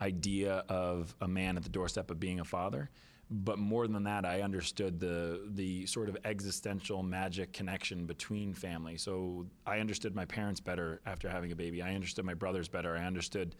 idea 0.00 0.64
of 0.68 1.14
a 1.20 1.26
man 1.26 1.56
at 1.56 1.64
the 1.64 1.68
doorstep 1.68 2.12
of 2.12 2.20
being 2.20 2.38
a 2.38 2.44
father. 2.44 2.88
But 3.30 3.58
more 3.58 3.86
than 3.86 4.04
that, 4.04 4.24
I 4.24 4.40
understood 4.40 5.00
the 5.00 5.42
the 5.50 5.84
sort 5.86 6.08
of 6.08 6.16
existential 6.24 7.02
magic 7.02 7.52
connection 7.52 8.06
between 8.06 8.54
family. 8.54 8.96
So 8.96 9.46
I 9.66 9.80
understood 9.80 10.14
my 10.14 10.24
parents 10.24 10.60
better 10.60 11.00
after 11.04 11.28
having 11.28 11.52
a 11.52 11.56
baby. 11.56 11.82
I 11.82 11.94
understood 11.94 12.24
my 12.24 12.34
brothers 12.34 12.68
better. 12.68 12.96
I 12.96 13.04
understood. 13.04 13.54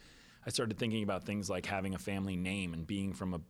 I 0.46 0.50
started 0.50 0.78
thinking 0.78 1.02
about 1.02 1.24
things 1.24 1.50
like 1.50 1.66
having 1.66 1.94
a 1.94 1.98
family 1.98 2.36
name 2.36 2.72
and 2.72 2.86
being 2.86 3.12
from 3.12 3.34
a, 3.34 3.40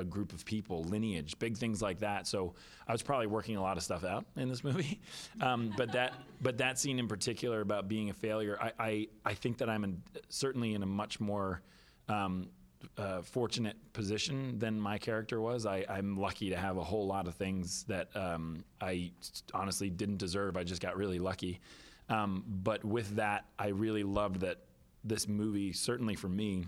a 0.00 0.02
group 0.02 0.32
of 0.32 0.44
people, 0.44 0.82
lineage, 0.82 1.38
big 1.38 1.56
things 1.56 1.80
like 1.80 2.00
that. 2.00 2.26
So 2.26 2.54
I 2.88 2.90
was 2.90 3.02
probably 3.02 3.28
working 3.28 3.56
a 3.56 3.62
lot 3.62 3.76
of 3.76 3.84
stuff 3.84 4.02
out 4.02 4.24
in 4.34 4.48
this 4.48 4.64
movie. 4.64 5.00
Um, 5.40 5.72
but 5.76 5.92
that 5.92 6.14
but 6.40 6.58
that 6.58 6.80
scene 6.80 6.98
in 6.98 7.06
particular 7.06 7.60
about 7.60 7.86
being 7.86 8.10
a 8.10 8.14
failure, 8.14 8.58
I 8.60 8.72
I, 8.80 9.08
I 9.24 9.34
think 9.34 9.58
that 9.58 9.70
I'm 9.70 9.84
in, 9.84 10.02
certainly 10.28 10.74
in 10.74 10.82
a 10.82 10.86
much 10.86 11.20
more 11.20 11.62
um, 12.08 12.48
uh, 12.96 13.22
fortunate 13.22 13.76
position 13.92 14.58
than 14.58 14.80
my 14.80 14.98
character 14.98 15.40
was. 15.40 15.66
I, 15.66 15.84
I'm 15.88 16.16
lucky 16.16 16.50
to 16.50 16.56
have 16.56 16.76
a 16.76 16.84
whole 16.84 17.06
lot 17.06 17.26
of 17.26 17.34
things 17.34 17.84
that 17.84 18.08
um, 18.16 18.64
I 18.80 19.10
honestly 19.54 19.90
didn't 19.90 20.18
deserve. 20.18 20.56
I 20.56 20.64
just 20.64 20.80
got 20.80 20.96
really 20.96 21.18
lucky. 21.18 21.60
Um, 22.08 22.44
but 22.46 22.84
with 22.84 23.16
that, 23.16 23.44
I 23.58 23.68
really 23.68 24.02
loved 24.02 24.40
that 24.40 24.58
this 25.04 25.28
movie, 25.28 25.72
certainly 25.72 26.14
for 26.14 26.28
me, 26.28 26.66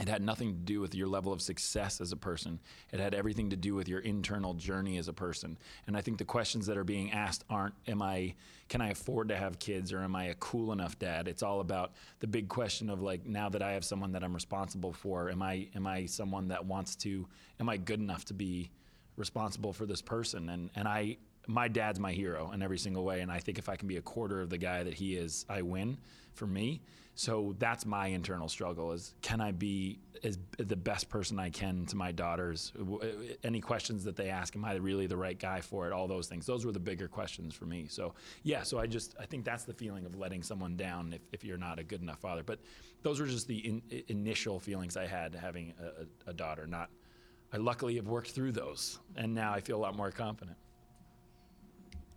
it 0.00 0.08
had 0.08 0.22
nothing 0.22 0.54
to 0.54 0.58
do 0.58 0.80
with 0.80 0.94
your 0.94 1.08
level 1.08 1.30
of 1.30 1.42
success 1.42 2.00
as 2.00 2.10
a 2.10 2.16
person. 2.16 2.58
It 2.90 3.00
had 3.00 3.12
everything 3.12 3.50
to 3.50 3.56
do 3.56 3.74
with 3.74 3.86
your 3.86 4.00
internal 4.00 4.54
journey 4.54 4.96
as 4.96 5.08
a 5.08 5.12
person. 5.12 5.58
And 5.86 5.94
I 5.94 6.00
think 6.00 6.16
the 6.16 6.24
questions 6.24 6.66
that 6.66 6.78
are 6.78 6.84
being 6.84 7.12
asked 7.12 7.44
aren't 7.50 7.74
am 7.86 8.00
I 8.00 8.34
can 8.70 8.80
I 8.80 8.90
afford 8.90 9.28
to 9.28 9.36
have 9.36 9.58
kids 9.58 9.92
or 9.92 9.98
am 9.98 10.16
I 10.16 10.26
a 10.26 10.34
cool 10.36 10.72
enough 10.72 10.98
dad? 10.98 11.28
It's 11.28 11.42
all 11.42 11.60
about 11.60 11.92
the 12.20 12.26
big 12.26 12.48
question 12.48 12.88
of 12.88 13.02
like 13.02 13.26
now 13.26 13.50
that 13.50 13.62
I 13.62 13.72
have 13.72 13.84
someone 13.84 14.12
that 14.12 14.24
I'm 14.24 14.32
responsible 14.32 14.94
for, 14.94 15.28
am 15.28 15.42
I 15.42 15.68
am 15.74 15.86
I 15.86 16.06
someone 16.06 16.48
that 16.48 16.64
wants 16.64 16.96
to 16.96 17.28
am 17.60 17.68
I 17.68 17.76
good 17.76 18.00
enough 18.00 18.24
to 18.26 18.34
be 18.34 18.70
responsible 19.16 19.74
for 19.74 19.84
this 19.84 20.00
person? 20.00 20.48
And 20.48 20.70
and 20.76 20.88
I 20.88 21.18
my 21.46 21.68
dad's 21.68 22.00
my 22.00 22.12
hero 22.12 22.52
in 22.52 22.62
every 22.62 22.78
single 22.78 23.04
way 23.04 23.20
and 23.20 23.30
I 23.30 23.38
think 23.38 23.58
if 23.58 23.68
I 23.68 23.76
can 23.76 23.86
be 23.86 23.98
a 23.98 24.02
quarter 24.02 24.40
of 24.40 24.48
the 24.48 24.58
guy 24.58 24.82
that 24.82 24.94
he 24.94 25.16
is, 25.16 25.44
I 25.46 25.60
win 25.60 25.98
for 26.32 26.46
me. 26.46 26.80
So 27.20 27.54
that's 27.58 27.84
my 27.84 28.06
internal 28.06 28.48
struggle 28.48 28.92
is 28.92 29.12
can 29.20 29.42
I 29.42 29.52
be 29.52 29.98
as 30.24 30.38
the 30.56 30.74
best 30.74 31.10
person 31.10 31.38
I 31.38 31.50
can 31.50 31.84
to 31.86 31.96
my 31.96 32.12
daughters? 32.12 32.72
Uh, 32.80 33.08
any 33.44 33.60
questions 33.60 34.04
that 34.04 34.16
they 34.16 34.30
ask, 34.30 34.56
am 34.56 34.64
I 34.64 34.76
really 34.76 35.06
the 35.06 35.18
right 35.18 35.38
guy 35.38 35.60
for 35.60 35.86
it? 35.86 35.92
All 35.92 36.08
those 36.08 36.28
things. 36.28 36.46
Those 36.46 36.64
were 36.64 36.72
the 36.72 36.80
bigger 36.80 37.08
questions 37.08 37.54
for 37.54 37.66
me. 37.66 37.88
So 37.90 38.14
yeah, 38.42 38.62
so 38.62 38.78
I 38.78 38.86
just 38.86 39.16
I 39.20 39.26
think 39.26 39.44
that's 39.44 39.64
the 39.64 39.74
feeling 39.74 40.06
of 40.06 40.16
letting 40.16 40.42
someone 40.42 40.78
down 40.78 41.12
if, 41.12 41.20
if 41.30 41.44
you're 41.44 41.58
not 41.58 41.78
a 41.78 41.84
good 41.84 42.00
enough 42.00 42.20
father. 42.20 42.42
But 42.42 42.58
those 43.02 43.20
were 43.20 43.26
just 43.26 43.46
the 43.46 43.58
in, 43.58 43.82
initial 44.08 44.58
feelings 44.58 44.96
I 44.96 45.04
had 45.04 45.34
having 45.34 45.74
a, 45.78 46.28
a, 46.28 46.30
a 46.30 46.32
daughter. 46.32 46.66
Not 46.66 46.88
I 47.52 47.58
luckily 47.58 47.96
have 47.96 48.08
worked 48.08 48.30
through 48.30 48.52
those, 48.52 48.98
and 49.16 49.34
now 49.34 49.52
I 49.52 49.60
feel 49.60 49.76
a 49.76 49.82
lot 49.82 49.94
more 49.94 50.10
confident. 50.10 50.56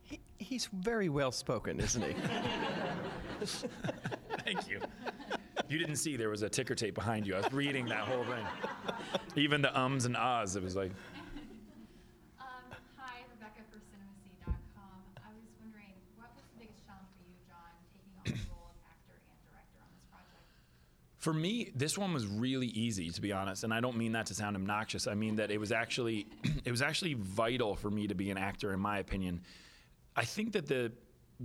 He, 0.02 0.22
he's 0.38 0.70
very 0.72 1.10
well 1.10 1.34
spoken, 1.34 1.82
isn't 1.82 2.04
he? 2.04 2.16
Thank 4.46 4.70
you. 4.70 4.80
You 5.70 5.78
didn't 5.78 5.96
see 5.96 6.18
there 6.18 6.30
was 6.30 6.42
a 6.42 6.50
ticker 6.50 6.76
tape 6.76 6.96
behind 6.96 7.26
you. 7.26 7.36
I 7.36 7.38
was 7.40 7.54
reading 7.54 7.86
that 7.88 8.00
whole 8.00 8.26
thing. 8.26 8.46
Even 9.36 9.62
the 9.62 9.78
ums 9.80 10.06
and 10.06 10.16
ahs, 10.18 10.56
it 10.56 10.64
was 10.64 10.76
like, 10.76 10.92
Um, 12.40 12.46
hi, 12.98 13.20
Rebecca 13.34 13.62
for. 13.72 13.80
I 15.18 15.30
was 15.34 15.44
wondering, 15.62 15.94
what 16.18 16.30
was 16.36 16.44
the 16.54 16.60
biggest 16.60 16.86
challenge 16.86 17.08
for 17.18 17.24
you, 17.24 17.38
John, 17.48 17.72
taking 17.94 18.14
on 18.18 18.24
the 18.26 18.52
role 18.52 18.70
of 18.70 18.78
actor 18.90 19.16
and 19.16 19.40
director 19.50 19.80
on 19.82 19.90
this 19.96 20.04
project? 20.12 20.44
For 21.18 21.34
me, 21.34 21.72
this 21.76 21.98
one 21.98 22.14
was 22.14 22.28
really 22.28 22.68
easy, 22.68 23.10
to 23.12 23.22
be 23.22 23.32
honest, 23.32 23.64
and 23.64 23.74
I 23.74 23.80
don't 23.80 23.98
mean 23.98 24.12
that 24.12 24.28
to 24.28 24.36
sound 24.36 24.56
obnoxious. 24.56 25.08
I 25.08 25.16
mean 25.16 25.38
that 25.38 25.50
it 25.52 25.60
was 25.60 25.72
actually, 25.72 26.28
it 26.66 26.72
was 26.72 26.82
actually 26.82 27.14
vital 27.14 27.76
for 27.76 27.90
me 27.90 28.08
to 28.08 28.16
be 28.16 28.30
an 28.32 28.38
actor, 28.38 28.74
in 28.74 28.80
my 28.80 29.00
opinion. 29.00 29.42
I 30.16 30.26
think 30.26 30.52
that 30.54 30.68
the 30.68 30.92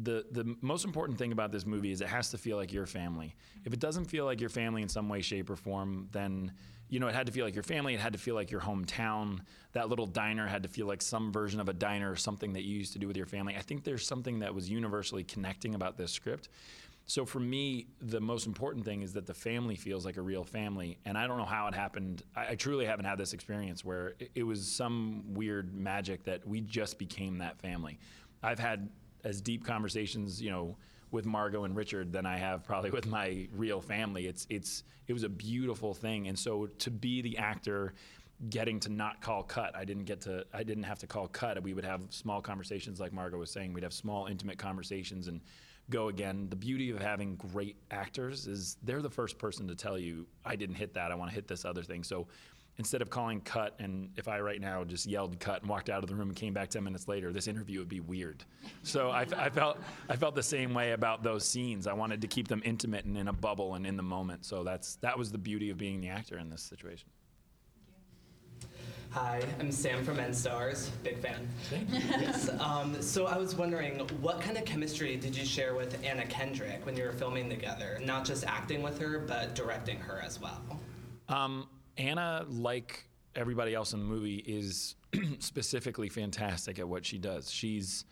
the 0.03 0.27
the 0.31 0.57
most 0.61 0.85
important 0.85 1.19
thing 1.19 1.33
about 1.33 1.53
this 1.53 1.67
movie 1.67 1.91
is 1.91 2.01
it 2.01 2.09
has 2.09 2.31
to 2.31 2.39
feel 2.39 2.57
like 2.57 2.73
your 2.73 2.87
family. 2.87 3.35
If 3.65 3.73
it 3.73 3.81
doesn't 3.81 4.05
feel 4.07 4.25
like 4.25 4.41
your 4.41 4.51
family 4.51 4.83
in 4.83 4.89
some 4.89 5.09
way, 5.09 5.21
shape, 5.21 5.51
or 5.51 5.57
form, 5.57 6.09
then 6.13 6.53
you 6.89 7.01
know 7.01 7.09
it 7.09 7.15
had 7.15 7.27
to 7.27 7.33
feel 7.33 7.45
like 7.45 7.55
your 7.55 7.65
family. 7.65 7.95
It 7.95 8.01
had 8.01 8.13
to 8.13 8.19
feel 8.19 8.35
like 8.35 8.51
your 8.51 8.61
hometown. 8.61 9.41
That 9.73 9.89
little 9.89 10.07
diner 10.07 10.47
had 10.47 10.63
to 10.63 10.69
feel 10.69 10.87
like 10.87 11.03
some 11.03 11.33
version 11.33 11.61
of 11.61 11.69
a 11.69 11.73
diner, 11.73 12.11
or 12.11 12.17
something 12.17 12.53
that 12.53 12.63
you 12.63 12.77
used 12.77 12.93
to 12.95 12.99
do 12.99 13.07
with 13.07 13.17
your 13.17 13.27
family. 13.27 13.57
I 13.57 13.63
think 13.63 13.85
there's 13.85 14.07
something 14.07 14.39
that 14.41 14.55
was 14.55 14.69
universally 14.71 15.25
connecting 15.25 15.75
about 15.75 15.97
this 15.97 16.13
script. 16.13 16.49
So 17.07 17.25
for 17.25 17.41
me, 17.41 17.87
the 18.03 18.21
most 18.21 18.47
important 18.47 18.85
thing 18.85 19.01
is 19.01 19.15
that 19.15 19.27
the 19.27 19.33
family 19.33 19.77
feels 19.77 20.05
like 20.05 20.19
a 20.19 20.23
real 20.23 20.45
family. 20.45 20.99
And 21.07 21.17
I 21.17 21.27
don't 21.27 21.39
know 21.39 21.47
how 21.47 21.67
it 21.67 21.75
happened. 21.75 22.23
I, 22.37 22.49
I 22.49 22.55
truly 22.55 22.85
haven't 22.85 23.07
had 23.07 23.17
this 23.17 23.33
experience 23.33 23.83
where 23.83 24.09
it, 24.19 24.31
it 24.35 24.43
was 24.43 24.71
some 24.71 25.25
weird 25.27 25.75
magic 25.75 26.25
that 26.25 26.47
we 26.47 26.61
just 26.61 26.99
became 26.99 27.39
that 27.39 27.59
family. 27.59 27.99
I've 28.43 28.59
had 28.59 28.91
as 29.25 29.41
deep 29.41 29.65
conversations, 29.65 30.41
you 30.41 30.51
know, 30.51 30.77
with 31.11 31.25
Margo 31.25 31.65
and 31.65 31.75
Richard 31.75 32.13
than 32.13 32.27
I 32.27 32.37
have 32.37 32.65
probably 32.65 32.91
with 32.91 33.07
my 33.07 33.49
real 33.53 33.81
family. 33.81 34.27
It's 34.27 34.47
it's 34.51 34.85
it 35.07 35.13
was 35.13 35.23
a 35.23 35.29
beautiful 35.29 35.95
thing, 35.95 36.29
and 36.29 36.39
so 36.39 36.67
to 36.67 36.91
be 36.91 37.23
the 37.23 37.39
actor 37.39 37.95
getting 38.51 38.79
to 38.79 38.89
not 38.89 39.21
call 39.21 39.43
cut 39.43 39.75
i 39.75 39.85
didn't 39.85 40.05
get 40.05 40.21
to 40.21 40.45
i 40.55 40.63
didn't 40.63 40.85
have 40.85 40.99
to 41.01 41.07
call 41.07 41.27
cut. 41.27 41.61
We 41.63 41.75
would 41.75 41.85
have 41.85 42.03
small 42.11 42.41
conversations 42.41 43.01
like 43.01 43.13
margo 43.13 43.39
was 43.39 43.51
saying. 43.51 43.73
We'd 43.73 43.83
have 43.83 43.93
small 43.93 44.27
intimate 44.27 44.59
conversations 44.59 45.27
and 45.27 45.41
go 45.91 46.09
again. 46.09 46.47
The 46.49 46.57
beauty 46.57 46.91
of 46.91 47.01
having 47.01 47.35
great 47.35 47.77
actors 47.91 48.47
is 48.47 48.77
they're 48.85 49.03
the 49.03 49.11
first 49.11 49.39
person 49.39 49.67
to 49.67 49.75
tell 49.75 49.99
you 49.99 50.27
i 50.45 50.55
didn't 50.55 50.77
hit 50.77 50.95
that. 50.95 51.11
I 51.11 51.17
want 51.17 51.31
to 51.31 51.35
hit 51.35 51.49
this 51.49 51.65
other 51.65 51.83
thing. 51.83 52.05
So 52.05 52.29
instead 52.79 53.03
of 53.03 53.11
calling 53.11 53.41
cut 53.41 53.75
and 53.81 54.09
if 54.17 54.29
I 54.29 54.39
right 54.39 54.61
now 54.61 54.85
just 54.85 55.05
yelled 55.05 55.39
cut 55.41 55.63
and 55.63 55.69
walked 55.69 55.91
out 55.91 56.05
of 56.05 56.09
the 56.09 56.15
room 56.15 56.29
and 56.29 56.37
came 56.37 56.55
back 56.55 56.71
10 56.71 56.85
minutes 56.85 57.09
later, 57.09 57.33
this 57.33 57.49
interview 57.49 57.81
would 57.81 57.89
be 57.89 58.01
weird. 58.01 58.45
So 58.85 59.11
I, 59.11 59.27
I, 59.37 59.51
felt 59.51 59.79
I 60.09 60.17
felt 60.17 60.37
the 60.37 60.43
same 60.43 60.73
way 60.75 60.93
about 60.93 61.25
those 61.25 61.45
scenes. 61.45 61.89
I 61.89 61.93
wanted 61.93 62.21
to 62.21 62.29
keep 62.29 62.47
them 62.47 62.63
intimate 62.65 63.05
and 63.05 63.19
in 63.19 63.29
a 63.29 63.33
bubble 63.33 63.75
and 63.75 63.85
in 63.85 63.97
the 63.97 64.03
moment. 64.03 64.45
So 64.45 64.63
that's 64.63 64.97
that 64.97 65.19
was 65.19 65.33
the 65.33 65.39
beauty 65.39 65.71
of 65.71 65.77
being 65.77 66.01
the 66.01 66.09
actor 66.09 66.39
in 66.39 66.49
this 66.49 66.63
situation. 66.63 67.09
Hi, 69.11 69.43
I'm 69.59 69.73
Sam 69.73 70.05
from 70.05 70.19
NSTARS. 70.19 70.91
Big 71.03 71.19
fan. 71.19 71.49
Thank 71.71 71.91
you. 71.91 71.99
yes. 72.21 72.51
Um, 72.61 73.01
so 73.01 73.27
I 73.27 73.39
was 73.39 73.57
wondering, 73.57 74.01
what 74.21 74.39
kind 74.41 74.59
of 74.59 74.67
chemistry 74.67 75.17
did 75.17 75.35
you 75.35 75.47
share 75.47 75.75
with 75.75 75.99
Anna 76.05 76.27
Kendrick 76.27 76.85
when 76.85 76.95
you 76.95 77.05
were 77.05 77.13
filming 77.13 77.49
together? 77.49 77.99
Not 78.05 78.27
just 78.27 78.45
acting 78.47 78.83
with 78.83 79.01
her, 79.01 79.21
but 79.21 79.55
directing 79.55 79.99
her 79.99 80.21
as 80.23 80.39
well. 80.39 80.61
Um, 81.31 81.69
Anna, 81.99 82.47
like 82.49 83.05
everybody 83.35 83.75
else 83.75 83.93
in 83.93 83.99
the 83.99 84.07
movie, 84.07 84.37
is 84.47 84.95
specifically 85.41 86.09
fantastic 86.09 86.79
at 86.79 86.89
what 86.89 87.05
she 87.05 87.19
does. 87.19 87.51
She's 87.51 88.05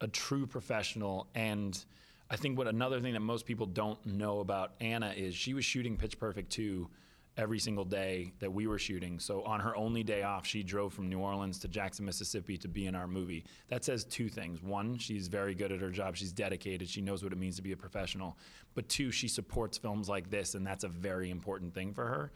a 0.00 0.08
true 0.08 0.46
professional, 0.46 1.28
and 1.34 1.78
I 2.30 2.36
think 2.36 2.58
what 2.58 2.66
another 2.66 3.00
thing 3.00 3.12
that 3.12 3.20
most 3.20 3.44
people 3.44 3.66
don't 3.66 4.04
know 4.06 4.40
about 4.40 4.72
Anna 4.80 5.12
is 5.14 5.34
she 5.34 5.54
was 5.54 5.64
shooting 5.64 5.96
Pitch 5.96 6.18
Perfect 6.18 6.50
2 6.50 6.88
every 7.36 7.58
single 7.58 7.84
day 7.84 8.32
that 8.38 8.52
we 8.52 8.66
were 8.66 8.78
shooting. 8.78 9.18
So 9.18 9.42
on 9.42 9.58
her 9.58 9.76
only 9.76 10.04
day 10.04 10.22
off, 10.22 10.46
she 10.46 10.62
drove 10.62 10.94
from 10.94 11.08
New 11.08 11.18
Orleans 11.18 11.58
to 11.60 11.68
Jackson, 11.68 12.04
Mississippi 12.04 12.56
to 12.58 12.68
be 12.68 12.86
in 12.86 12.94
our 12.94 13.08
movie. 13.08 13.44
That 13.68 13.84
says 13.84 14.04
two 14.04 14.28
things. 14.28 14.62
One, 14.62 14.96
she's 14.98 15.26
very 15.26 15.54
good 15.54 15.72
at 15.72 15.80
her 15.80 15.90
job. 15.90 16.16
She's 16.16 16.32
dedicated. 16.32 16.88
She 16.88 17.00
knows 17.00 17.24
what 17.24 17.32
it 17.32 17.38
means 17.38 17.56
to 17.56 17.62
be 17.62 17.72
a 17.72 17.76
professional. 17.76 18.38
But 18.74 18.88
two, 18.88 19.10
she 19.10 19.26
supports 19.26 19.76
films 19.76 20.08
like 20.08 20.30
this, 20.30 20.54
and 20.54 20.64
that's 20.64 20.84
a 20.84 20.88
very 20.88 21.30
important 21.30 21.74
thing 21.74 21.92
for 21.92 22.06
her 22.06 22.30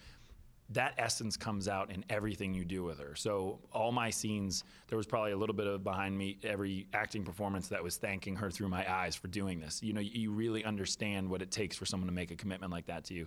that 0.71 0.93
essence 0.99 1.37
comes 1.37 1.67
out 1.67 1.91
in 1.91 2.05
everything 2.11 2.53
you 2.53 2.65
do 2.65 2.85
with 2.85 2.99
her. 2.99 3.15
So 3.15 3.59
all 3.73 3.91
my 3.91 4.11
scenes, 4.11 4.65
there 4.89 4.99
was 4.99 5.07
probably 5.07 5.33
a 5.33 5.37
little 5.37 5.55
bit 5.55 5.67
of 5.67 5.83
behind 5.83 6.17
me 6.17 6.39
every 6.43 6.87
acting 6.93 7.25
performance 7.25 7.69
that 7.69 7.83
was 7.83 7.97
thanking 7.97 8.37
her 8.37 8.51
through 8.51 8.69
my 8.69 8.91
eyes 8.93 9.17
for 9.17 9.29
doing 9.29 9.61
this. 9.61 9.83
You 9.83 9.95
know, 9.95 10.01
you 10.01 10.31
really 10.31 10.65
understand 10.65 11.29
what 11.29 11.41
it 11.41 11.51
takes 11.51 11.77
for 11.77 11.87
someone 11.87 12.07
to 12.07 12.13
make 12.13 12.31
a 12.31 12.37
commitment 12.37 12.71
like 12.71 12.87
that 12.87 13.05
to 13.05 13.15
you, 13.15 13.27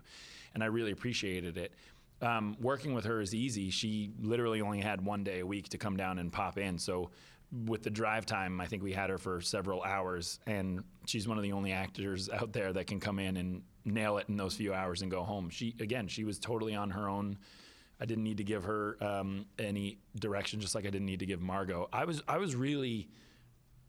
and 0.53 0.63
I 0.63 0.67
really 0.67 0.91
appreciated 0.91 1.57
it. 1.57 1.74
Um, 2.21 2.55
working 2.62 2.93
with 2.93 3.05
her 3.05 3.19
is 3.19 3.33
easy. 3.33 3.71
She 3.71 4.12
literally 4.21 4.62
only 4.62 4.79
had 4.79 5.03
one 5.03 5.24
day 5.24 5.39
a 5.39 5.45
week 5.45 5.69
to 5.69 5.79
come 5.79 5.98
down 5.98 6.19
and 6.19 6.31
pop 6.31 6.60
in. 6.60 6.77
So 6.77 7.10
with 7.65 7.81
the 7.81 7.89
drive 7.89 8.27
time, 8.27 8.62
I 8.62 8.67
think 8.67 8.83
we 8.83 8.93
had 8.93 9.10
her 9.10 9.17
for 9.17 9.41
several 9.41 9.81
hours, 9.81 10.39
and 10.45 10.83
she's 11.07 11.27
one 11.27 11.38
of 11.38 11.43
the 11.43 11.51
only 11.51 11.71
actors 11.71 12.29
out 12.33 12.53
there 12.53 12.71
that 12.74 12.86
can 12.86 13.00
come 13.00 13.17
in 13.17 13.38
and 13.38 13.63
nail 13.85 14.17
it 14.17 14.29
in 14.29 14.38
those 14.38 14.55
few 14.55 14.73
hours 14.73 15.01
and 15.01 15.11
go 15.11 15.23
home. 15.23 15.50
She 15.50 15.75
again, 15.79 16.07
she 16.07 16.23
was 16.23 16.39
totally 16.39 16.75
on 16.75 16.91
her 16.91 17.07
own. 17.07 17.38
I 18.00 18.05
didn't 18.05 18.23
need 18.23 18.38
to 18.38 18.43
give 18.43 18.63
her 18.63 18.97
um, 19.00 19.45
any 19.59 20.00
direction, 20.19 20.59
just 20.59 20.73
like 20.73 20.85
I 20.85 20.89
didn't 20.89 21.05
need 21.05 21.19
to 21.19 21.25
give 21.25 21.41
Margo. 21.41 21.88
I 21.93 22.05
was 22.05 22.23
I 22.27 22.38
was 22.38 22.55
really 22.55 23.09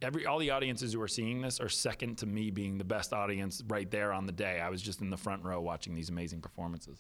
every 0.03 0.27
all 0.27 0.39
the 0.39 0.51
audiences 0.51 0.93
who 0.93 1.01
are 1.01 1.09
seeing 1.09 1.41
this 1.41 1.61
are 1.61 1.69
second 1.69 2.19
to 2.19 2.27
me 2.27 2.51
being 2.51 2.79
the 2.79 2.85
best 2.85 3.13
audience 3.13 3.63
right 3.69 3.91
there 3.91 4.13
on 4.13 4.27
the 4.27 4.33
day. 4.33 4.61
I 4.61 4.69
was 4.69 4.83
just 4.83 5.01
in 5.01 5.11
the 5.11 5.17
front 5.17 5.45
row 5.45 5.61
watching 5.61 5.95
these 5.95 6.11
amazing 6.11 6.41
performances. 6.41 6.99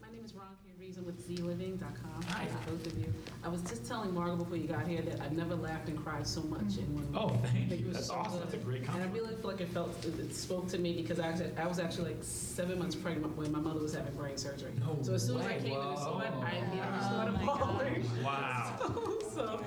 My 0.00 0.10
name 0.10 0.24
is 0.24 0.34
Ron 0.34 0.56
K 0.64 0.70
Reason 0.78 1.04
with 1.04 1.28
zliving.com. 1.28 2.22
Hi. 2.28 2.46
both 2.66 2.86
of 2.86 2.98
you. 2.98 3.12
I 3.42 3.48
was 3.48 3.62
just 3.62 3.86
telling 3.86 4.12
Margo 4.14 4.36
before 4.36 4.56
you 4.58 4.68
got 4.68 4.86
here 4.86 5.00
that 5.00 5.18
I've 5.20 5.32
never 5.32 5.54
laughed 5.54 5.88
and 5.88 5.98
cried 6.04 6.26
so 6.26 6.42
much 6.42 6.76
in 6.76 6.94
one. 6.94 7.10
movie. 7.10 7.38
thank 7.68 7.80
you. 7.80 7.90
That's 7.92 8.08
so 8.08 8.14
awesome. 8.14 8.32
good. 8.34 8.42
That's 8.42 8.54
a 8.54 8.56
great 8.58 8.80
And 8.82 8.90
I 8.90 8.92
compliment. 8.92 9.14
really 9.22 9.36
feel 9.36 9.50
like 9.50 9.60
it 9.62 9.68
felt, 9.68 10.04
it 10.04 10.18
it 10.20 10.34
spoke 10.34 10.68
to 10.68 10.78
me 10.78 10.92
because 11.00 11.18
I 11.20 11.28
actually, 11.28 11.50
I 11.56 11.66
was 11.66 11.78
actually 11.78 12.12
like 12.12 12.22
seven 12.22 12.78
months 12.78 12.94
pregnant 12.96 13.34
when 13.38 13.50
my 13.50 13.58
mother 13.58 13.80
was 13.80 13.94
having 13.94 14.12
brain 14.14 14.36
surgery. 14.36 14.72
No 14.80 14.98
So 15.00 15.14
as 15.14 15.26
soon 15.26 15.40
as 15.40 15.46
I 15.46 15.48
way. 15.52 15.58
came 15.60 15.72
in 15.72 15.80
and 15.80 15.98
saw 15.98 16.20
it, 16.20 16.32
I 16.42 16.56
immediately 16.56 16.98
Oh 17.00 17.08
started 17.08 17.32
my 17.32 17.44
bawling. 17.46 18.04
Wow. 18.22 19.16
So, 19.30 19.60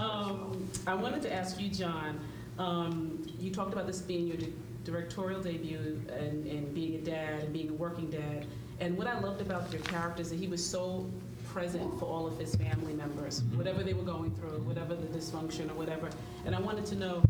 um, 0.00 0.68
I 0.86 0.94
wanted 0.94 1.20
to 1.22 1.32
ask 1.32 1.60
you, 1.60 1.68
John, 1.68 2.20
um, 2.58 3.26
you 3.38 3.50
talked 3.50 3.72
about 3.72 3.86
this 3.88 4.00
being 4.00 4.26
your 4.28 4.36
di- 4.36 4.52
directorial 4.84 5.42
debut 5.42 6.00
and, 6.16 6.46
and 6.46 6.72
being 6.72 6.94
a 6.94 6.98
dad 7.00 7.40
and 7.42 7.52
being 7.52 7.68
a 7.70 7.72
working 7.74 8.08
dad. 8.08 8.46
And 8.80 8.96
what 8.96 9.06
I 9.08 9.18
loved 9.18 9.40
about 9.42 9.70
your 9.72 9.82
character 9.82 10.22
is 10.22 10.30
that 10.30 10.38
he 10.38 10.46
was 10.46 10.64
so 10.64 11.10
present 11.58 11.98
for 11.98 12.04
all 12.04 12.24
of 12.24 12.38
his 12.38 12.54
family 12.54 12.92
members, 12.92 13.42
whatever 13.54 13.82
they 13.82 13.92
were 13.92 14.04
going 14.04 14.30
through, 14.36 14.60
whatever 14.60 14.94
the 14.94 15.08
dysfunction 15.08 15.68
or 15.68 15.74
whatever. 15.74 16.08
And 16.46 16.54
I 16.54 16.60
wanted 16.60 16.86
to 16.86 16.94
know, 16.94 17.20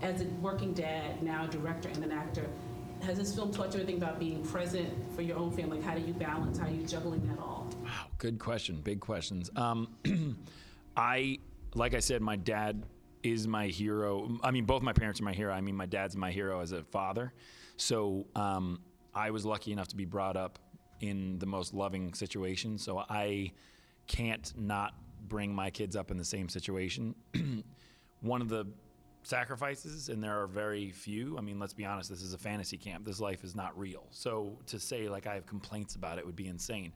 as 0.00 0.22
a 0.22 0.24
working 0.40 0.72
dad, 0.72 1.22
now 1.22 1.44
a 1.44 1.48
director 1.48 1.90
and 1.90 2.02
an 2.02 2.10
actor, 2.10 2.46
has 3.02 3.18
this 3.18 3.34
film 3.34 3.52
taught 3.52 3.74
you 3.74 3.80
anything 3.80 3.98
about 3.98 4.18
being 4.18 4.42
present 4.42 4.88
for 5.14 5.20
your 5.20 5.36
own 5.36 5.50
family? 5.52 5.80
Like, 5.80 5.86
how 5.86 5.94
do 5.94 6.00
you 6.00 6.14
balance? 6.14 6.56
How 6.56 6.66
are 6.66 6.70
you 6.70 6.86
juggling 6.86 7.26
that 7.28 7.38
all? 7.38 7.68
Wow, 7.84 8.06
good 8.16 8.38
question. 8.38 8.80
Big 8.80 9.00
questions. 9.00 9.50
Um, 9.54 9.94
I, 10.96 11.38
like 11.74 11.92
I 11.92 12.00
said, 12.00 12.22
my 12.22 12.36
dad 12.36 12.84
is 13.22 13.46
my 13.46 13.66
hero. 13.66 14.38
I 14.42 14.50
mean, 14.50 14.64
both 14.64 14.80
my 14.80 14.94
parents 14.94 15.20
are 15.20 15.24
my 15.24 15.34
hero. 15.34 15.52
I 15.52 15.60
mean, 15.60 15.76
my 15.76 15.86
dad's 15.86 16.16
my 16.16 16.30
hero 16.30 16.60
as 16.60 16.72
a 16.72 16.84
father. 16.84 17.34
So 17.76 18.28
um, 18.34 18.80
I 19.14 19.30
was 19.30 19.44
lucky 19.44 19.72
enough 19.72 19.88
to 19.88 19.96
be 19.96 20.06
brought 20.06 20.38
up 20.38 20.58
in 21.00 21.38
the 21.38 21.46
most 21.46 21.74
loving 21.74 22.14
situation. 22.14 22.78
So 22.78 23.04
I 23.08 23.52
can't 24.06 24.52
not 24.56 24.94
bring 25.28 25.54
my 25.54 25.70
kids 25.70 25.96
up 25.96 26.10
in 26.10 26.16
the 26.16 26.24
same 26.24 26.48
situation. 26.48 27.14
One 28.20 28.40
of 28.40 28.48
the 28.48 28.66
sacrifices, 29.22 30.08
and 30.08 30.22
there 30.22 30.40
are 30.40 30.46
very 30.46 30.90
few. 30.90 31.36
I 31.36 31.40
mean, 31.40 31.58
let's 31.58 31.74
be 31.74 31.84
honest, 31.84 32.08
this 32.08 32.22
is 32.22 32.34
a 32.34 32.38
fantasy 32.38 32.76
camp. 32.76 33.04
This 33.04 33.20
life 33.20 33.44
is 33.44 33.54
not 33.54 33.78
real. 33.78 34.04
So 34.10 34.58
to 34.66 34.80
say, 34.80 35.08
like, 35.08 35.26
I 35.26 35.34
have 35.34 35.46
complaints 35.46 35.94
about 35.94 36.18
it 36.18 36.26
would 36.26 36.36
be 36.36 36.48
insane. 36.48 36.92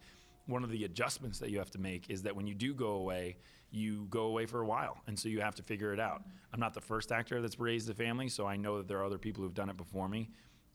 One 0.47 0.64
of 0.64 0.71
the 0.71 0.85
adjustments 0.85 1.38
that 1.38 1.50
you 1.50 1.59
have 1.59 1.71
to 1.71 1.78
make 1.78 2.11
is 2.11 2.23
that 2.23 2.35
when 2.35 2.47
you 2.47 2.54
do 2.54 2.75
go 2.75 2.92
away, 2.94 3.37
you 3.71 4.06
go 4.11 4.25
away 4.25 4.47
for 4.47 4.61
a 4.61 4.66
while. 4.66 4.99
And 5.06 5.18
so 5.18 5.28
you 5.28 5.40
have 5.40 5.54
to 5.56 5.62
figure 5.62 5.92
it 5.92 6.00
out. 6.00 6.23
I'm 6.52 6.61
not 6.61 6.75
the 6.75 6.80
first 6.80 7.12
actor 7.12 7.40
that's 7.40 7.59
raised 7.59 7.88
a 7.90 7.94
family, 7.94 8.28
so 8.28 8.47
I 8.47 8.56
know 8.56 8.78
that 8.78 8.88
there 8.88 8.99
are 8.99 9.04
other 9.04 9.18
people 9.18 9.42
who've 9.42 9.54
done 9.54 9.71
it 9.71 9.76
before 9.76 10.09
me. 10.09 10.30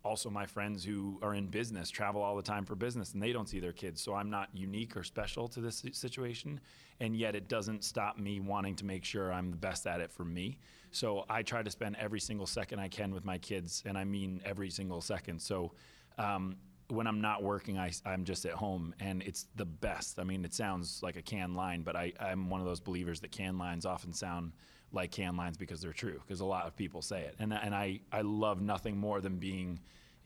Also, 0.07 0.29
my 0.29 0.45
friends 0.45 0.85
who 0.85 1.19
are 1.21 1.35
in 1.35 1.47
business 1.47 1.89
travel 1.89 2.21
all 2.21 2.37
the 2.37 2.41
time 2.41 2.63
for 2.63 2.75
business 2.75 3.13
and 3.13 3.21
they 3.21 3.33
don't 3.33 3.49
see 3.49 3.59
their 3.59 3.73
kids. 3.73 4.01
So 4.01 4.13
I'm 4.13 4.29
not 4.29 4.47
unique 4.53 4.95
or 4.95 5.03
special 5.03 5.49
to 5.49 5.59
this 5.59 5.83
situation. 5.91 6.61
And 7.01 7.13
yet 7.13 7.35
it 7.35 7.49
doesn't 7.49 7.83
stop 7.83 8.17
me 8.17 8.39
wanting 8.39 8.75
to 8.77 8.85
make 8.85 9.03
sure 9.03 9.33
I'm 9.33 9.51
the 9.51 9.57
best 9.57 9.85
at 9.85 9.99
it 9.99 10.09
for 10.09 10.23
me. 10.23 10.59
So 10.91 11.25
I 11.29 11.43
try 11.43 11.61
to 11.61 11.69
spend 11.69 11.97
every 11.99 12.21
single 12.21 12.47
second 12.47 12.79
I 12.79 12.87
can 12.87 13.13
with 13.13 13.25
my 13.25 13.37
kids, 13.37 13.83
and 13.85 13.97
I 13.97 14.05
mean 14.05 14.41
every 14.45 14.69
single 14.69 15.01
second. 15.01 15.41
So 15.41 15.73
um, 16.17 16.55
when 16.87 17.05
I'm 17.05 17.19
not 17.19 17.43
working, 17.43 17.77
I, 17.77 17.91
am 18.05 18.23
just 18.23 18.45
at 18.45 18.53
home, 18.53 18.95
and 19.01 19.21
it's 19.23 19.47
the 19.57 19.65
best. 19.65 20.19
I 20.19 20.23
mean, 20.23 20.45
it 20.45 20.53
sounds 20.53 21.01
like 21.03 21.17
a 21.17 21.21
canned 21.21 21.57
line, 21.57 21.81
but 21.81 21.97
I, 21.97 22.13
I'm 22.17 22.49
one 22.49 22.61
of 22.61 22.65
those 22.65 22.79
believers 22.79 23.19
that 23.19 23.31
canned 23.31 23.59
lines 23.59 23.85
often 23.85 24.13
sound 24.13 24.53
like 24.91 25.11
canned 25.11 25.37
lines 25.37 25.57
because 25.57 25.81
they're 25.81 25.93
true, 25.93 26.21
because 26.25 26.39
a 26.39 26.45
lot 26.45 26.65
of 26.65 26.75
people 26.75 27.01
say 27.01 27.21
it. 27.21 27.35
And, 27.39 27.53
and 27.53 27.75
I, 27.75 27.99
I 28.11 28.21
love 28.21 28.61
nothing 28.61 28.97
more 28.97 29.21
than 29.21 29.37
being 29.37 29.79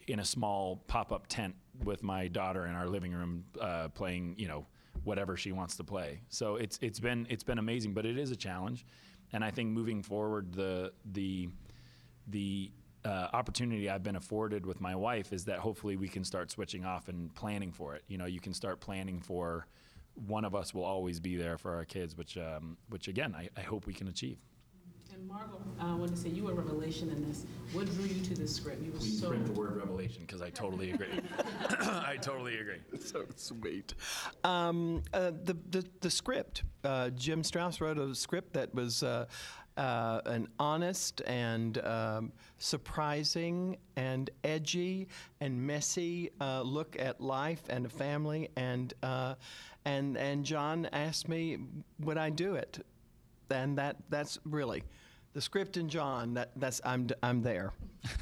in 0.07 0.19
a 0.19 0.25
small 0.25 0.83
pop-up 0.87 1.27
tent 1.27 1.55
with 1.83 2.03
my 2.03 2.27
daughter 2.27 2.65
in 2.65 2.75
our 2.75 2.87
living 2.87 3.13
room 3.13 3.43
uh, 3.59 3.87
playing, 3.89 4.35
you 4.37 4.47
know, 4.47 4.65
whatever 5.03 5.35
she 5.37 5.51
wants 5.51 5.75
to 5.77 5.83
play. 5.83 6.21
So 6.29 6.55
it's 6.55 6.77
it's 6.81 6.99
been 6.99 7.25
it's 7.29 7.43
been 7.43 7.57
amazing, 7.57 7.93
but 7.93 8.05
it 8.05 8.17
is 8.17 8.31
a 8.31 8.35
challenge. 8.35 8.85
And 9.33 9.43
I 9.43 9.51
think 9.51 9.69
moving 9.69 10.03
forward, 10.03 10.53
the 10.53 10.91
the 11.11 11.49
the 12.27 12.71
uh, 13.03 13.27
opportunity 13.33 13.89
I've 13.89 14.03
been 14.03 14.15
afforded 14.15 14.65
with 14.65 14.79
my 14.79 14.95
wife 14.95 15.33
is 15.33 15.45
that 15.45 15.59
hopefully 15.59 15.97
we 15.97 16.07
can 16.07 16.23
start 16.23 16.51
switching 16.51 16.85
off 16.85 17.07
and 17.07 17.33
planning 17.33 17.71
for 17.71 17.95
it. 17.95 18.03
You 18.07 18.17
know, 18.17 18.25
you 18.25 18.39
can 18.39 18.53
start 18.53 18.79
planning 18.79 19.19
for 19.19 19.65
one 20.27 20.45
of 20.45 20.53
us 20.53 20.73
will 20.73 20.83
always 20.83 21.19
be 21.19 21.35
there 21.35 21.57
for 21.57 21.73
our 21.73 21.85
kids, 21.85 22.17
which 22.17 22.37
um, 22.37 22.77
which 22.89 23.07
again 23.07 23.35
I, 23.35 23.49
I 23.57 23.61
hope 23.61 23.87
we 23.87 23.93
can 23.93 24.07
achieve. 24.07 24.37
And 25.21 25.29
Margo, 25.29 25.61
I 25.79 25.93
wanted 25.93 26.15
to 26.15 26.21
say 26.21 26.29
you 26.29 26.45
were 26.45 26.51
a 26.51 26.55
revelation 26.55 27.11
in 27.11 27.27
this. 27.27 27.45
What 27.73 27.85
drew 27.93 28.05
you 28.05 28.23
to 28.23 28.33
this 28.33 28.55
script? 28.55 28.81
You 28.81 28.91
were 28.91 28.97
Please 28.97 29.21
so. 29.21 29.29
print 29.29 29.45
the 29.45 29.51
word 29.51 29.77
revelation 29.77 30.23
because 30.25 30.41
I 30.41 30.49
totally 30.49 30.91
agree. 30.91 31.19
I 31.79 32.17
totally 32.19 32.57
agree. 32.57 32.79
so 32.99 33.25
sweet. 33.35 33.93
Um, 34.43 35.03
uh, 35.13 35.31
the, 35.43 35.55
the 35.69 35.85
the 35.99 36.09
script. 36.09 36.63
Uh, 36.83 37.11
Jim 37.11 37.43
Strouse 37.43 37.81
wrote 37.81 37.99
a 37.99 38.15
script 38.15 38.53
that 38.53 38.73
was 38.73 39.03
uh, 39.03 39.27
uh, 39.77 40.21
an 40.25 40.47
honest 40.57 41.21
and 41.27 41.77
um, 41.85 42.31
surprising 42.57 43.77
and 43.95 44.31
edgy 44.43 45.07
and 45.39 45.61
messy 45.61 46.31
uh, 46.41 46.63
look 46.63 46.95
at 46.97 47.21
life 47.21 47.61
and 47.69 47.85
a 47.85 47.89
family. 47.89 48.49
And 48.55 48.91
uh, 49.03 49.35
and 49.85 50.17
and 50.17 50.43
John 50.43 50.87
asked 50.91 51.29
me, 51.29 51.59
would 51.99 52.17
I 52.17 52.31
do 52.31 52.55
it? 52.55 52.83
And 53.51 53.77
that 53.77 53.97
that's 54.09 54.39
really. 54.45 54.81
The 55.33 55.41
script 55.41 55.77
and 55.77 55.89
John, 55.89 56.33
that, 56.33 56.51
that's 56.55 56.81
I'm, 56.83 57.07
I'm 57.23 57.41
there. 57.41 57.73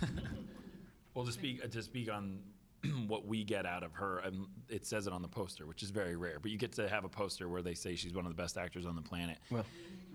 Well, 1.19 1.25
to 1.25 1.33
speak 1.33 1.59
uh, 1.63 1.67
to 1.67 1.81
speak 1.83 2.09
on 2.09 2.39
what 3.07 3.25
we 3.25 3.43
get 3.43 3.65
out 3.65 3.83
of 3.83 3.91
her, 3.93 4.19
and 4.19 4.45
it 4.69 4.85
says 4.85 5.05
it 5.05 5.11
on 5.11 5.21
the 5.21 5.27
poster, 5.27 5.65
which 5.65 5.83
is 5.83 5.89
very 5.89 6.15
rare. 6.15 6.39
But 6.41 6.51
you 6.51 6.57
get 6.57 6.71
to 6.73 6.87
have 6.87 7.03
a 7.03 7.09
poster 7.09 7.49
where 7.49 7.61
they 7.61 7.73
say 7.73 7.95
she's 7.95 8.13
one 8.13 8.25
of 8.25 8.31
the 8.31 8.41
best 8.41 8.57
actors 8.57 8.85
on 8.85 8.95
the 8.95 9.01
planet. 9.01 9.37
Well. 9.51 9.65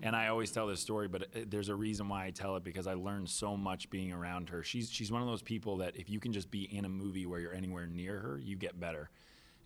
and 0.01 0.15
I 0.15 0.29
always 0.29 0.51
tell 0.51 0.65
this 0.65 0.79
story, 0.79 1.07
but 1.07 1.23
uh, 1.23 1.41
there's 1.47 1.69
a 1.69 1.75
reason 1.75 2.09
why 2.09 2.25
I 2.25 2.31
tell 2.31 2.55
it 2.55 2.63
because 2.63 2.87
I 2.87 2.95
learned 2.95 3.29
so 3.29 3.55
much 3.55 3.89
being 3.91 4.11
around 4.11 4.49
her. 4.49 4.63
She's 4.63 4.89
she's 4.89 5.11
one 5.11 5.21
of 5.21 5.27
those 5.27 5.43
people 5.43 5.77
that 5.77 5.95
if 5.95 6.09
you 6.09 6.19
can 6.19 6.33
just 6.33 6.49
be 6.49 6.63
in 6.75 6.85
a 6.85 6.89
movie 6.89 7.27
where 7.27 7.39
you're 7.39 7.53
anywhere 7.53 7.85
near 7.85 8.17
her, 8.19 8.39
you 8.39 8.55
get 8.55 8.79
better, 8.79 9.11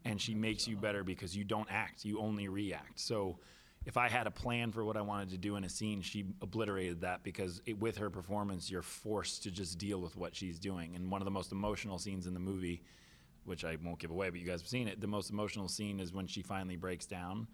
and 0.03 0.19
she 0.19 0.33
makes 0.33 0.67
you 0.67 0.75
better 0.75 1.05
because 1.05 1.37
you 1.37 1.45
don't 1.45 1.67
act, 1.71 2.03
you 2.03 2.19
only 2.19 2.49
react. 2.49 2.99
So 2.99 3.37
if 3.85 3.97
I 3.97 4.09
had 4.09 4.27
a 4.27 4.31
plan 4.31 4.71
for 4.71 4.83
what 4.83 4.97
I 4.97 5.01
wanted 5.01 5.29
to 5.29 5.37
do 5.37 5.55
in 5.55 5.63
a 5.63 5.69
scene, 5.69 6.01
she 6.01 6.25
obliterated 6.41 7.01
that 7.01 7.23
because 7.23 7.61
it, 7.65 7.79
with 7.79 7.97
her 7.97 8.09
performance, 8.09 8.69
you're 8.69 8.81
forced 8.81 9.43
to 9.43 9.51
just 9.51 9.77
deal 9.77 10.01
with 10.01 10.15
what 10.15 10.35
she's 10.35 10.59
doing. 10.59 10.95
And 10.95 11.09
one 11.09 11.21
of 11.21 11.25
the 11.25 11.31
most 11.31 11.51
emotional 11.51 11.97
scenes 11.97 12.27
in 12.27 12.33
the 12.33 12.39
movie, 12.39 12.83
which 13.45 13.63
I 13.63 13.77
won't 13.83 13.99
give 13.99 14.11
away, 14.11 14.29
but 14.29 14.39
you 14.39 14.45
guys 14.45 14.61
have 14.61 14.67
seen 14.67 14.87
it, 14.87 14.99
the 14.99 15.07
most 15.07 15.29
emotional 15.29 15.67
scene 15.67 15.99
is 15.99 16.13
when 16.13 16.27
she 16.27 16.41
finally 16.41 16.75
breaks 16.75 17.05
down. 17.05 17.47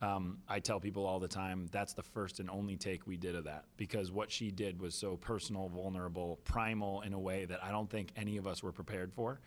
Um, 0.00 0.38
I 0.48 0.60
tell 0.60 0.78
people 0.78 1.06
all 1.06 1.18
the 1.18 1.28
time 1.28 1.68
that's 1.72 1.92
the 1.92 2.02
first 2.02 2.38
and 2.38 2.48
only 2.48 2.76
take 2.76 3.06
we 3.06 3.16
did 3.16 3.34
of 3.34 3.44
that 3.44 3.64
because 3.76 4.12
what 4.12 4.30
she 4.30 4.50
did 4.52 4.80
was 4.80 4.94
so 4.94 5.16
personal, 5.16 5.68
vulnerable, 5.68 6.38
primal 6.44 7.00
in 7.00 7.12
a 7.12 7.18
way 7.18 7.46
that 7.46 7.64
I 7.64 7.72
don't 7.72 7.90
think 7.90 8.12
any 8.16 8.36
of 8.36 8.46
us 8.46 8.62
were 8.62 8.70
prepared 8.72 9.12
for. 9.12 9.40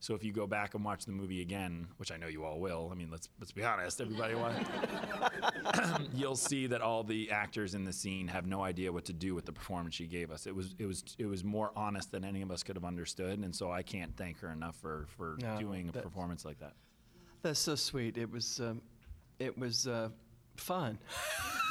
So 0.00 0.14
if 0.14 0.22
you 0.22 0.32
go 0.32 0.46
back 0.46 0.74
and 0.74 0.84
watch 0.84 1.04
the 1.06 1.12
movie 1.12 1.40
again, 1.40 1.88
which 1.96 2.12
I 2.12 2.16
know 2.16 2.28
you 2.28 2.44
all 2.44 2.60
will, 2.60 2.88
I 2.92 2.94
mean, 2.94 3.10
let's 3.10 3.28
let's 3.40 3.50
be 3.50 3.64
honest, 3.64 4.00
everybody 4.00 4.34
will. 4.34 4.52
you'll 6.14 6.36
see 6.36 6.66
that 6.68 6.80
all 6.80 7.02
the 7.02 7.30
actors 7.30 7.74
in 7.74 7.84
the 7.84 7.92
scene 7.92 8.28
have 8.28 8.46
no 8.46 8.62
idea 8.62 8.92
what 8.92 9.04
to 9.06 9.12
do 9.12 9.34
with 9.34 9.44
the 9.44 9.52
performance 9.52 9.94
she 9.94 10.06
gave 10.06 10.30
us. 10.30 10.46
It 10.46 10.54
was 10.54 10.74
it 10.78 10.86
was 10.86 11.02
it 11.18 11.26
was 11.26 11.42
more 11.42 11.72
honest 11.74 12.12
than 12.12 12.24
any 12.24 12.42
of 12.42 12.50
us 12.50 12.62
could 12.62 12.76
have 12.76 12.84
understood, 12.84 13.40
and 13.40 13.54
so 13.54 13.72
I 13.72 13.82
can't 13.82 14.16
thank 14.16 14.38
her 14.38 14.50
enough 14.50 14.76
for 14.76 15.06
for 15.16 15.36
No, 15.40 15.58
doing 15.58 15.88
a 15.88 15.92
performance 15.92 16.44
like 16.44 16.60
that. 16.60 16.74
That's 17.42 17.60
so 17.60 17.74
sweet. 17.74 18.18
It 18.18 18.30
was, 18.30 18.60
um, 18.60 18.82
it 19.38 19.56
was 19.56 19.86
uh, 19.86 20.08
fun. 20.56 20.98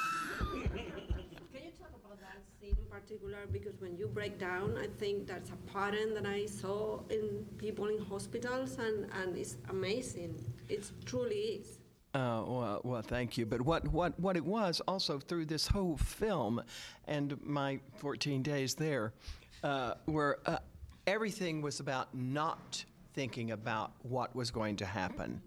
particular? 3.07 3.45
Because 3.51 3.79
when 3.79 3.95
you 3.95 4.07
break 4.07 4.37
down, 4.37 4.77
I 4.77 4.87
think 4.99 5.27
that's 5.27 5.51
a 5.51 5.71
pattern 5.71 6.13
that 6.13 6.25
I 6.25 6.45
saw 6.45 6.99
in 7.09 7.45
people 7.57 7.87
in 7.87 7.99
hospitals, 7.99 8.77
and, 8.77 9.07
and 9.21 9.37
it's 9.37 9.57
amazing. 9.69 10.35
It 10.69 10.89
truly 11.05 11.35
is. 11.35 11.79
Uh, 12.13 12.43
well, 12.45 12.81
well, 12.83 13.01
thank 13.01 13.37
you. 13.37 13.45
But 13.45 13.61
what, 13.61 13.87
what, 13.89 14.19
what 14.19 14.35
it 14.35 14.45
was 14.45 14.81
also 14.87 15.19
through 15.19 15.45
this 15.45 15.67
whole 15.67 15.97
film 15.97 16.61
and 17.05 17.39
my 17.43 17.79
14 17.97 18.41
days 18.41 18.75
there, 18.75 19.13
uh, 19.63 19.93
where 20.05 20.37
uh, 20.45 20.57
everything 21.05 21.61
was 21.61 21.79
about 21.79 22.13
not 22.13 22.83
thinking 23.13 23.51
about 23.51 23.91
what 24.03 24.35
was 24.35 24.51
going 24.51 24.75
to 24.77 24.85
happen. 24.85 25.41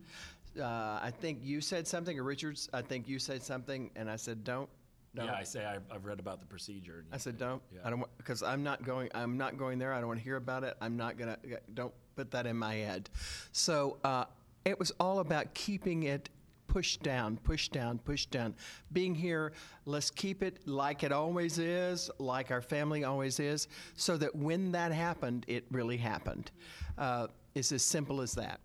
Uh, 0.59 0.64
I 1.03 1.12
think 1.20 1.38
you 1.42 1.61
said 1.61 1.87
something, 1.87 2.18
or 2.18 2.25
Richards, 2.25 2.68
I 2.73 2.83
think 2.83 3.09
you 3.09 3.18
said 3.18 3.42
something, 3.42 3.90
and 3.96 4.11
I 4.11 4.16
said, 4.16 4.44
don't. 4.44 4.68
Don't. 5.14 5.27
Yeah, 5.27 5.35
I 5.35 5.42
say 5.42 5.64
I, 5.64 5.79
I've 5.92 6.05
read 6.05 6.20
about 6.20 6.40
the 6.40 6.46
procedure. 6.46 7.01
and 7.01 7.09
I 7.12 7.16
you 7.16 7.20
said, 7.20 7.38
don't. 7.38 7.62
Yeah. 7.75 7.81
I 7.85 7.90
don't 7.90 8.01
want 8.01 8.16
because 8.16 8.42
I'm 8.42 8.62
not 8.62 8.85
going. 8.85 9.09
I'm 9.14 9.37
not 9.37 9.57
going 9.57 9.79
there. 9.79 9.92
I 9.92 9.99
don't 9.99 10.09
want 10.09 10.20
to 10.20 10.25
hear 10.25 10.37
about 10.37 10.64
it. 10.64 10.77
I'm 10.81 10.96
not 10.96 11.18
gonna. 11.18 11.37
Don't 11.75 11.92
put 12.16 12.31
that 12.31 12.46
in 12.46 12.57
my 12.57 12.75
head. 12.75 13.11
So 13.53 13.99
uh, 14.05 14.25
it 14.64 14.79
was 14.79 14.92
all 15.01 15.20
about 15.20 15.53
keeping 15.55 16.05
it 16.05 16.29
pushed 16.70 17.03
down, 17.03 17.37
pushed 17.38 17.73
down, 17.73 17.99
pushed 17.99 18.31
down. 18.31 18.55
Being 18.92 19.14
here, 19.14 19.53
let's 19.87 20.11
keep 20.11 20.42
it 20.42 20.68
like 20.68 21.03
it 21.03 21.11
always 21.11 21.59
is, 21.59 22.09
like 22.18 22.53
our 22.53 22.62
family 22.62 23.03
always 23.03 23.40
is, 23.40 23.66
so 23.96 24.16
that 24.16 24.35
when 24.37 24.70
that 24.73 24.92
happened, 24.92 25.44
it 25.49 25.64
really 25.73 25.96
happened. 25.96 26.53
Uh, 26.96 27.27
it's 27.57 27.73
as 27.73 27.83
simple 27.83 28.20
as 28.20 28.35
that. 28.35 28.61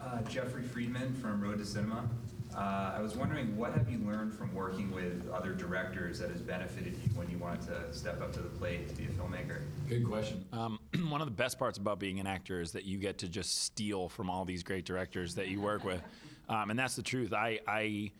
Uh, 0.00 0.20
Jeffrey 0.22 0.64
Friedman 0.64 1.14
from 1.14 1.40
Road 1.40 1.58
to 1.58 1.64
Cinema. 1.64 2.08
Uh, 2.56 2.92
I 2.96 3.00
was 3.00 3.16
wondering, 3.16 3.56
what 3.56 3.72
have 3.72 3.88
you 3.88 3.98
learned 3.98 4.34
from 4.34 4.54
working 4.54 4.90
with 4.90 5.28
other 5.32 5.54
directors 5.54 6.18
that 6.18 6.30
has 6.30 6.42
benefited 6.42 6.94
you 7.02 7.10
when 7.14 7.30
you 7.30 7.38
wanted 7.38 7.62
to 7.68 7.96
step 7.96 8.20
up 8.20 8.32
to 8.34 8.40
the 8.40 8.48
plate 8.50 8.88
to 8.88 8.94
be 8.94 9.04
a 9.04 9.08
filmmaker? 9.08 9.62
Good 9.88 10.06
question. 10.06 10.44
Um, 10.52 10.78
one 11.08 11.22
of 11.22 11.26
the 11.26 11.32
best 11.32 11.58
parts 11.58 11.78
about 11.78 11.98
being 11.98 12.20
an 12.20 12.26
actor 12.26 12.60
is 12.60 12.72
that 12.72 12.84
you 12.84 12.98
get 12.98 13.18
to 13.18 13.28
just 13.28 13.62
steal 13.62 14.08
from 14.08 14.28
all 14.28 14.44
these 14.44 14.62
great 14.62 14.84
directors 14.84 15.34
that 15.36 15.48
you 15.48 15.60
work 15.60 15.82
with, 15.82 16.02
um, 16.48 16.70
and 16.70 16.78
that's 16.78 16.94
the 16.94 17.02
truth. 17.02 17.32
I, 17.32 17.60
I 17.66 18.12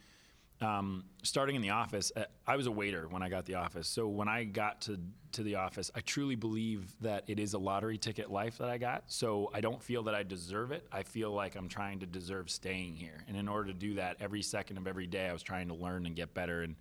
um, 0.62 1.04
starting 1.22 1.56
in 1.56 1.62
the 1.62 1.70
office, 1.70 2.12
uh, 2.16 2.24
I 2.46 2.56
was 2.56 2.66
a 2.66 2.70
waiter 2.70 3.06
when 3.08 3.22
I 3.22 3.28
got 3.28 3.44
the 3.44 3.56
office. 3.56 3.88
So 3.88 4.08
when 4.08 4.28
I 4.28 4.44
got 4.44 4.82
to 4.82 4.98
to 5.32 5.42
the 5.42 5.56
office, 5.56 5.90
I 5.94 6.00
truly 6.00 6.36
believe 6.36 6.94
that 7.00 7.24
it 7.26 7.38
is 7.40 7.54
a 7.54 7.58
lottery 7.58 7.96
ticket 7.96 8.30
life 8.30 8.58
that 8.58 8.68
I 8.68 8.76
got. 8.76 9.04
So 9.06 9.50
I 9.54 9.62
don't 9.62 9.82
feel 9.82 10.02
that 10.02 10.14
I 10.14 10.22
deserve 10.22 10.72
it. 10.72 10.86
I 10.92 11.02
feel 11.02 11.32
like 11.32 11.56
I'm 11.56 11.68
trying 11.68 12.00
to 12.00 12.06
deserve 12.06 12.50
staying 12.50 12.96
here. 12.96 13.24
And 13.26 13.36
in 13.36 13.48
order 13.48 13.72
to 13.72 13.78
do 13.78 13.94
that, 13.94 14.18
every 14.20 14.42
second 14.42 14.76
of 14.76 14.86
every 14.86 15.06
day, 15.06 15.28
I 15.28 15.32
was 15.32 15.42
trying 15.42 15.68
to 15.68 15.74
learn 15.74 16.04
and 16.04 16.14
get 16.14 16.34
better 16.34 16.60
and 16.60 16.76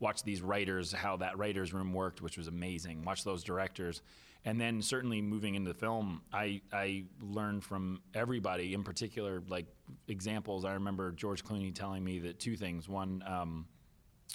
watch 0.00 0.22
these 0.22 0.42
writers, 0.42 0.92
how 0.92 1.16
that 1.18 1.38
writers' 1.38 1.72
room 1.72 1.92
worked, 1.92 2.20
which 2.20 2.36
was 2.36 2.48
amazing. 2.48 3.04
Watch 3.04 3.24
those 3.24 3.42
directors. 3.42 4.02
And 4.44 4.60
then 4.60 4.80
certainly 4.80 5.20
moving 5.20 5.56
into 5.56 5.72
the 5.72 5.78
film, 5.78 6.22
I, 6.32 6.60
I 6.72 7.04
learned 7.20 7.64
from 7.64 8.00
everybody, 8.14 8.74
in 8.74 8.84
particular, 8.84 9.42
like 9.48 9.66
examples. 10.06 10.64
I 10.64 10.74
remember 10.74 11.10
George 11.10 11.44
Clooney 11.44 11.74
telling 11.74 12.04
me 12.04 12.20
that 12.20 12.38
two 12.38 12.56
things. 12.56 12.88
One, 12.88 13.24
um, 13.26 13.66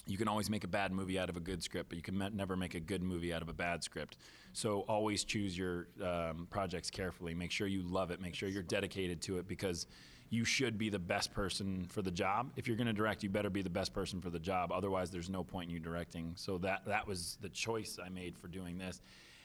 you 0.06 0.18
can 0.18 0.28
always 0.28 0.50
make 0.50 0.64
a 0.64 0.68
bad 0.68 0.92
movie 0.92 1.18
out 1.18 1.30
of 1.30 1.36
a 1.36 1.40
good 1.40 1.62
script, 1.62 1.88
but 1.88 1.96
you 1.96 2.02
can 2.02 2.18
never 2.34 2.56
make 2.56 2.74
a 2.74 2.80
good 2.80 3.02
movie 3.02 3.32
out 3.32 3.40
of 3.40 3.48
a 3.48 3.54
bad 3.54 3.82
script. 3.84 4.18
So 4.52 4.80
always 4.80 5.24
choose 5.24 5.56
your 5.56 5.88
um, 6.04 6.46
projects 6.50 6.90
carefully. 6.90 7.34
Make 7.34 7.50
sure 7.50 7.66
you 7.66 7.82
love 7.82 8.10
it. 8.10 8.20
Make 8.20 8.34
sure 8.34 8.48
you're 8.50 8.62
dedicated 8.62 9.22
to 9.22 9.38
it 9.38 9.48
because 9.48 9.86
you 10.32 10.46
should 10.46 10.78
be 10.78 10.88
the 10.88 10.98
best 10.98 11.30
person 11.34 11.84
for 11.90 12.00
the 12.00 12.10
job. 12.10 12.52
If 12.56 12.66
you're 12.66 12.78
going 12.78 12.86
to 12.86 12.94
direct, 12.94 13.22
you 13.22 13.28
better 13.28 13.50
be 13.50 13.60
the 13.60 13.68
best 13.68 13.92
person 13.92 14.22
for 14.22 14.30
the 14.30 14.38
job. 14.38 14.72
Otherwise, 14.72 15.10
there's 15.10 15.28
no 15.28 15.44
point 15.44 15.68
in 15.68 15.74
you 15.74 15.78
directing. 15.78 16.32
So 16.36 16.56
that 16.58 16.86
that 16.86 17.06
was 17.06 17.36
the 17.42 17.50
choice 17.50 17.98
I 18.02 18.08
made 18.08 18.38
for 18.38 18.48
doing 18.48 18.78
this. 18.78 19.02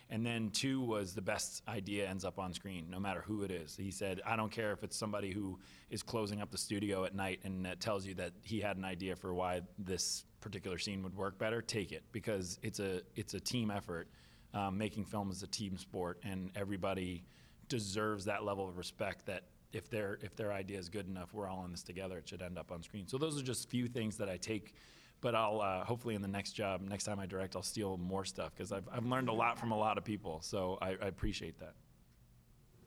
And 0.09 0.25
then 0.25 0.49
two 0.49 0.79
was 0.79 1.13
the 1.13 1.21
best 1.21 1.61
idea 1.67 2.07
ends 2.07 2.23
up 2.23 2.39
on 2.39 2.53
screen, 2.53 2.85
no 2.89 3.01
matter 3.01 3.19
who 3.19 3.43
it 3.43 3.51
is. 3.51 3.75
He 3.75 3.91
said, 3.91 4.21
I 4.25 4.37
don't 4.37 4.49
care 4.49 4.71
if 4.71 4.81
it's 4.81 4.95
somebody 4.95 5.29
who 5.31 5.59
is 5.89 6.01
closing 6.01 6.39
up 6.39 6.51
the 6.51 6.57
studio 6.57 7.03
at 7.03 7.13
night 7.13 7.41
and 7.43 7.67
tells 7.81 8.05
you 8.05 8.13
that 8.13 8.31
he 8.41 8.61
had 8.61 8.77
an 8.77 8.85
idea 8.85 9.17
for 9.17 9.33
why 9.33 9.63
this 9.77 10.23
particular 10.39 10.77
scene 10.77 11.03
would 11.03 11.17
work 11.17 11.37
better. 11.37 11.61
Take 11.61 11.91
it 11.91 12.03
because 12.13 12.59
it's 12.63 12.79
a 12.79 13.01
it's 13.17 13.33
a 13.33 13.41
team 13.41 13.71
effort. 13.71 14.07
Um, 14.53 14.77
making 14.77 15.03
film 15.03 15.29
is 15.31 15.43
a 15.43 15.47
team 15.47 15.77
sport, 15.77 16.21
and 16.23 16.49
everybody 16.55 17.25
deserves 17.67 18.23
that 18.23 18.45
level 18.45 18.69
of 18.69 18.77
respect. 18.77 19.25
That 19.25 19.43
if 19.73 19.89
their 19.89 20.17
if 20.21 20.35
their 20.35 20.51
idea 20.51 20.79
is 20.79 20.89
good 20.89 21.07
enough, 21.07 21.33
we're 21.33 21.47
all 21.47 21.63
in 21.65 21.71
this 21.71 21.83
together. 21.83 22.19
It 22.19 22.29
should 22.29 22.41
end 22.41 22.57
up 22.57 22.71
on 22.71 22.83
screen. 22.83 23.07
So 23.07 23.17
those 23.17 23.39
are 23.39 23.43
just 23.43 23.69
few 23.69 23.87
things 23.87 24.17
that 24.17 24.29
I 24.29 24.37
take 24.37 24.73
but 25.21 25.35
I'll 25.35 25.61
uh, 25.61 25.83
hopefully 25.83 26.15
in 26.15 26.21
the 26.21 26.27
next 26.27 26.53
job, 26.53 26.81
next 26.81 27.03
time 27.03 27.19
I 27.19 27.25
direct, 27.25 27.55
I'll 27.55 27.63
steal 27.63 27.97
more 27.97 28.25
stuff 28.25 28.51
because 28.55 28.71
I've, 28.71 28.87
I've 28.91 29.05
learned 29.05 29.29
a 29.29 29.33
lot 29.33 29.59
from 29.59 29.71
a 29.71 29.77
lot 29.77 29.97
of 29.97 30.03
people. 30.03 30.39
So 30.41 30.77
I, 30.81 30.89
I 30.89 31.07
appreciate 31.07 31.59
that. 31.59 31.73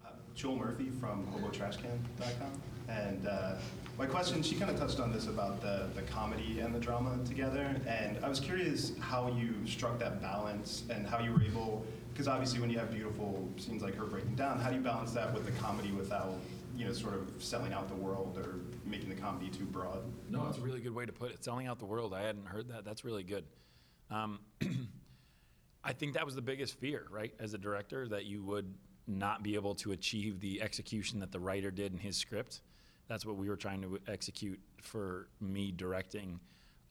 Uh, 0.04 0.10
Joel 0.34 0.56
Murphy 0.56 0.90
from 1.00 1.26
HoboTrashCan.com. 1.26 2.62
And 2.88 3.26
uh, 3.26 3.54
my 3.98 4.06
question, 4.06 4.42
she 4.42 4.56
kind 4.56 4.70
of 4.70 4.78
touched 4.78 4.98
on 4.98 5.12
this 5.12 5.26
about 5.26 5.60
the, 5.60 5.88
the 5.94 6.02
comedy 6.02 6.60
and 6.60 6.74
the 6.74 6.80
drama 6.80 7.18
together. 7.24 7.76
And 7.86 8.18
I 8.24 8.28
was 8.28 8.40
curious 8.40 8.92
how 8.98 9.28
you 9.28 9.54
struck 9.64 9.98
that 10.00 10.20
balance 10.20 10.84
and 10.90 11.06
how 11.06 11.20
you 11.20 11.32
were 11.32 11.42
able, 11.42 11.84
because 12.12 12.26
obviously 12.26 12.60
when 12.60 12.70
you 12.70 12.78
have 12.78 12.90
beautiful 12.90 13.48
scenes 13.58 13.82
like 13.82 13.94
her 13.94 14.06
breaking 14.06 14.34
down, 14.34 14.58
how 14.58 14.70
do 14.70 14.76
you 14.76 14.82
balance 14.82 15.12
that 15.12 15.32
with 15.32 15.46
the 15.46 15.52
comedy 15.52 15.92
without, 15.92 16.34
you 16.80 16.86
know, 16.86 16.92
sort 16.94 17.12
of 17.12 17.30
selling 17.38 17.74
out 17.74 17.88
the 17.88 17.94
world 17.94 18.38
or 18.38 18.60
making 18.86 19.10
the 19.10 19.14
comedy 19.14 19.50
too 19.50 19.66
broad? 19.66 20.00
No, 20.30 20.46
that's 20.46 20.56
a 20.56 20.62
really 20.62 20.80
good 20.80 20.94
way 20.94 21.04
to 21.04 21.12
put 21.12 21.30
it. 21.30 21.44
Selling 21.44 21.66
out 21.66 21.78
the 21.78 21.84
world. 21.84 22.14
I 22.14 22.22
hadn't 22.22 22.46
heard 22.46 22.68
that. 22.68 22.86
That's 22.86 23.04
really 23.04 23.22
good. 23.22 23.44
Um, 24.10 24.40
I 25.84 25.92
think 25.92 26.14
that 26.14 26.24
was 26.24 26.34
the 26.34 26.40
biggest 26.40 26.80
fear, 26.80 27.06
right? 27.10 27.34
As 27.38 27.52
a 27.52 27.58
director, 27.58 28.08
that 28.08 28.24
you 28.24 28.42
would 28.44 28.72
not 29.06 29.42
be 29.42 29.56
able 29.56 29.74
to 29.74 29.92
achieve 29.92 30.40
the 30.40 30.62
execution 30.62 31.20
that 31.20 31.32
the 31.32 31.38
writer 31.38 31.70
did 31.70 31.92
in 31.92 31.98
his 31.98 32.16
script. 32.16 32.62
That's 33.08 33.26
what 33.26 33.36
we 33.36 33.50
were 33.50 33.56
trying 33.56 33.82
to 33.82 33.98
execute 34.08 34.58
for 34.80 35.28
me 35.38 35.72
directing. 35.72 36.40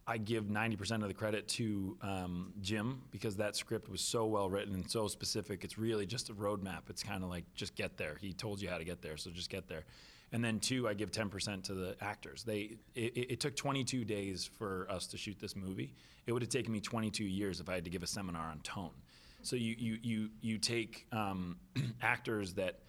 I 0.10 0.18
give 0.18 0.46
90% 0.46 1.04
of 1.04 1.08
the 1.08 1.14
credit 1.14 1.48
to 1.50 1.96
um, 2.02 2.52
Jim 2.62 3.04
because 3.12 3.36
that 3.36 3.56
script 3.56 3.90
was 3.90 4.02
so 4.02 4.26
well 4.26 4.50
written 4.50 4.74
and 4.74 4.90
so 4.90 5.08
specific. 5.08 5.64
It's 5.64 5.78
really 5.78 6.08
just 6.08 6.32
a 6.32 6.34
roadmap. 6.34 6.90
It's 6.90 7.04
kind 7.04 7.24
of 7.24 7.30
like 7.30 7.44
just 7.54 7.76
get 7.76 7.96
there. 7.96 8.18
He 8.20 8.34
told 8.34 8.60
you 8.60 8.70
how 8.70 8.80
to 8.80 8.84
get 8.84 9.04
there, 9.04 9.18
so 9.18 9.30
just 9.30 9.52
get 9.52 9.68
there. 9.68 9.84
And 10.32 10.44
then 10.44 10.60
two, 10.60 10.88
I 10.88 10.96
give 10.96 11.12
10% 11.12 11.64
to 11.66 11.76
the 11.76 11.96
actors. 12.02 12.44
They 12.44 12.78
it, 12.96 13.32
it 13.34 13.40
took 13.40 13.56
22 13.56 14.04
days 14.04 14.50
for 14.58 14.88
us 14.90 15.06
to 15.08 15.18
shoot 15.18 15.38
this 15.40 15.56
movie. 15.56 15.94
It 16.26 16.32
would 16.32 16.42
have 16.42 16.50
taken 16.50 16.74
me 16.74 16.80
22 16.80 17.24
years 17.24 17.60
if 17.60 17.70
I 17.70 17.76
had 17.76 17.84
to 17.84 17.92
give 17.92 18.02
a 18.02 18.08
seminar 18.08 18.50
on 18.50 18.62
tone. 18.62 18.96
So 19.44 19.56
you 19.56 19.76
you 19.78 20.00
you 20.02 20.30
you 20.42 20.58
take 20.58 21.06
um, 21.12 21.58
actors 22.02 22.54
that 22.54 22.80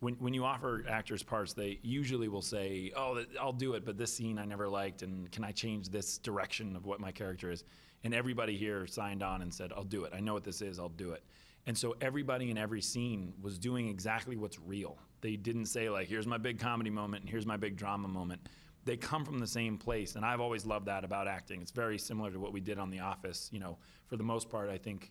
when, 0.00 0.14
when 0.14 0.34
you 0.34 0.44
offer 0.44 0.84
actors 0.88 1.22
parts, 1.22 1.52
they 1.52 1.78
usually 1.82 2.28
will 2.28 2.42
say, 2.42 2.92
"Oh, 2.96 3.22
I'll 3.40 3.52
do 3.52 3.74
it," 3.74 3.84
but 3.84 3.96
this 3.96 4.14
scene 4.14 4.38
I 4.38 4.44
never 4.44 4.68
liked, 4.68 5.02
and 5.02 5.30
can 5.32 5.44
I 5.44 5.52
change 5.52 5.88
this 5.88 6.18
direction 6.18 6.76
of 6.76 6.86
what 6.86 7.00
my 7.00 7.12
character 7.12 7.50
is? 7.50 7.64
And 8.04 8.14
everybody 8.14 8.56
here 8.56 8.86
signed 8.86 9.22
on 9.22 9.42
and 9.42 9.52
said, 9.52 9.72
"I'll 9.74 9.84
do 9.84 10.04
it. 10.04 10.12
I 10.14 10.20
know 10.20 10.34
what 10.34 10.44
this 10.44 10.60
is. 10.60 10.78
I'll 10.78 10.88
do 10.88 11.12
it." 11.12 11.24
And 11.66 11.76
so 11.76 11.96
everybody 12.00 12.50
in 12.50 12.58
every 12.58 12.80
scene 12.80 13.32
was 13.40 13.58
doing 13.58 13.88
exactly 13.88 14.36
what's 14.36 14.60
real. 14.60 14.98
They 15.22 15.36
didn't 15.36 15.66
say 15.66 15.88
like, 15.88 16.08
"Here's 16.08 16.26
my 16.26 16.38
big 16.38 16.58
comedy 16.58 16.90
moment," 16.90 17.22
and 17.22 17.30
"Here's 17.30 17.46
my 17.46 17.56
big 17.56 17.76
drama 17.76 18.08
moment." 18.08 18.48
They 18.84 18.96
come 18.96 19.24
from 19.24 19.40
the 19.40 19.48
same 19.48 19.78
place, 19.78 20.14
and 20.14 20.24
I've 20.24 20.40
always 20.40 20.64
loved 20.64 20.86
that 20.86 21.04
about 21.04 21.26
acting. 21.26 21.60
It's 21.60 21.72
very 21.72 21.98
similar 21.98 22.30
to 22.30 22.38
what 22.38 22.52
we 22.52 22.60
did 22.60 22.78
on 22.78 22.88
The 22.90 23.00
Office. 23.00 23.48
You 23.52 23.58
know, 23.58 23.78
for 24.06 24.16
the 24.16 24.22
most 24.22 24.48
part, 24.48 24.70
I 24.70 24.78
think 24.78 25.10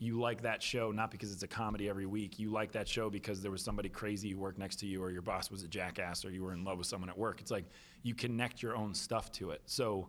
you 0.00 0.18
like 0.18 0.40
that 0.40 0.62
show 0.62 0.90
not 0.90 1.10
because 1.10 1.30
it's 1.30 1.42
a 1.42 1.46
comedy 1.46 1.88
every 1.88 2.06
week. 2.06 2.38
You 2.38 2.50
like 2.50 2.72
that 2.72 2.88
show 2.88 3.10
because 3.10 3.42
there 3.42 3.50
was 3.50 3.62
somebody 3.62 3.90
crazy 3.90 4.30
who 4.30 4.38
worked 4.38 4.58
next 4.58 4.76
to 4.76 4.86
you, 4.86 5.02
or 5.02 5.10
your 5.10 5.20
boss 5.20 5.50
was 5.50 5.62
a 5.62 5.68
jackass, 5.68 6.24
or 6.24 6.30
you 6.30 6.42
were 6.42 6.54
in 6.54 6.64
love 6.64 6.78
with 6.78 6.86
someone 6.86 7.10
at 7.10 7.18
work. 7.18 7.40
It's 7.40 7.50
like 7.50 7.66
you 8.02 8.14
connect 8.14 8.62
your 8.62 8.74
own 8.74 8.94
stuff 8.94 9.30
to 9.32 9.50
it. 9.50 9.60
So, 9.66 10.08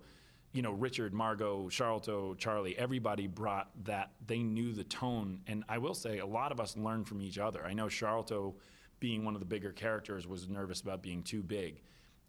you 0.54 0.62
know, 0.62 0.71
Richard, 0.71 1.13
Margo, 1.13 1.67
Charlton, 1.67 2.38
Charlie, 2.38 2.77
everybody 2.77 3.27
brought 3.27 3.69
that. 3.84 4.12
They 4.25 4.39
knew 4.39 4.71
the 4.71 4.86
tone, 4.86 5.41
and 5.45 5.65
I 5.67 5.77
will 5.77 5.93
say 5.93 6.19
a 6.19 6.25
lot 6.25 6.54
of 6.54 6.62
us 6.62 6.77
learned 6.77 7.08
from 7.10 7.21
each 7.21 7.38
other. 7.38 7.65
I 7.65 7.73
know 7.73 7.89
Charlton, 7.89 8.54
being 9.01 9.25
one 9.25 9.34
of 9.34 9.41
the 9.41 9.45
bigger 9.45 9.73
characters, 9.73 10.25
was 10.25 10.47
nervous 10.47 10.80
about 10.80 11.04
being 11.04 11.21
too 11.21 11.43
big 11.43 11.82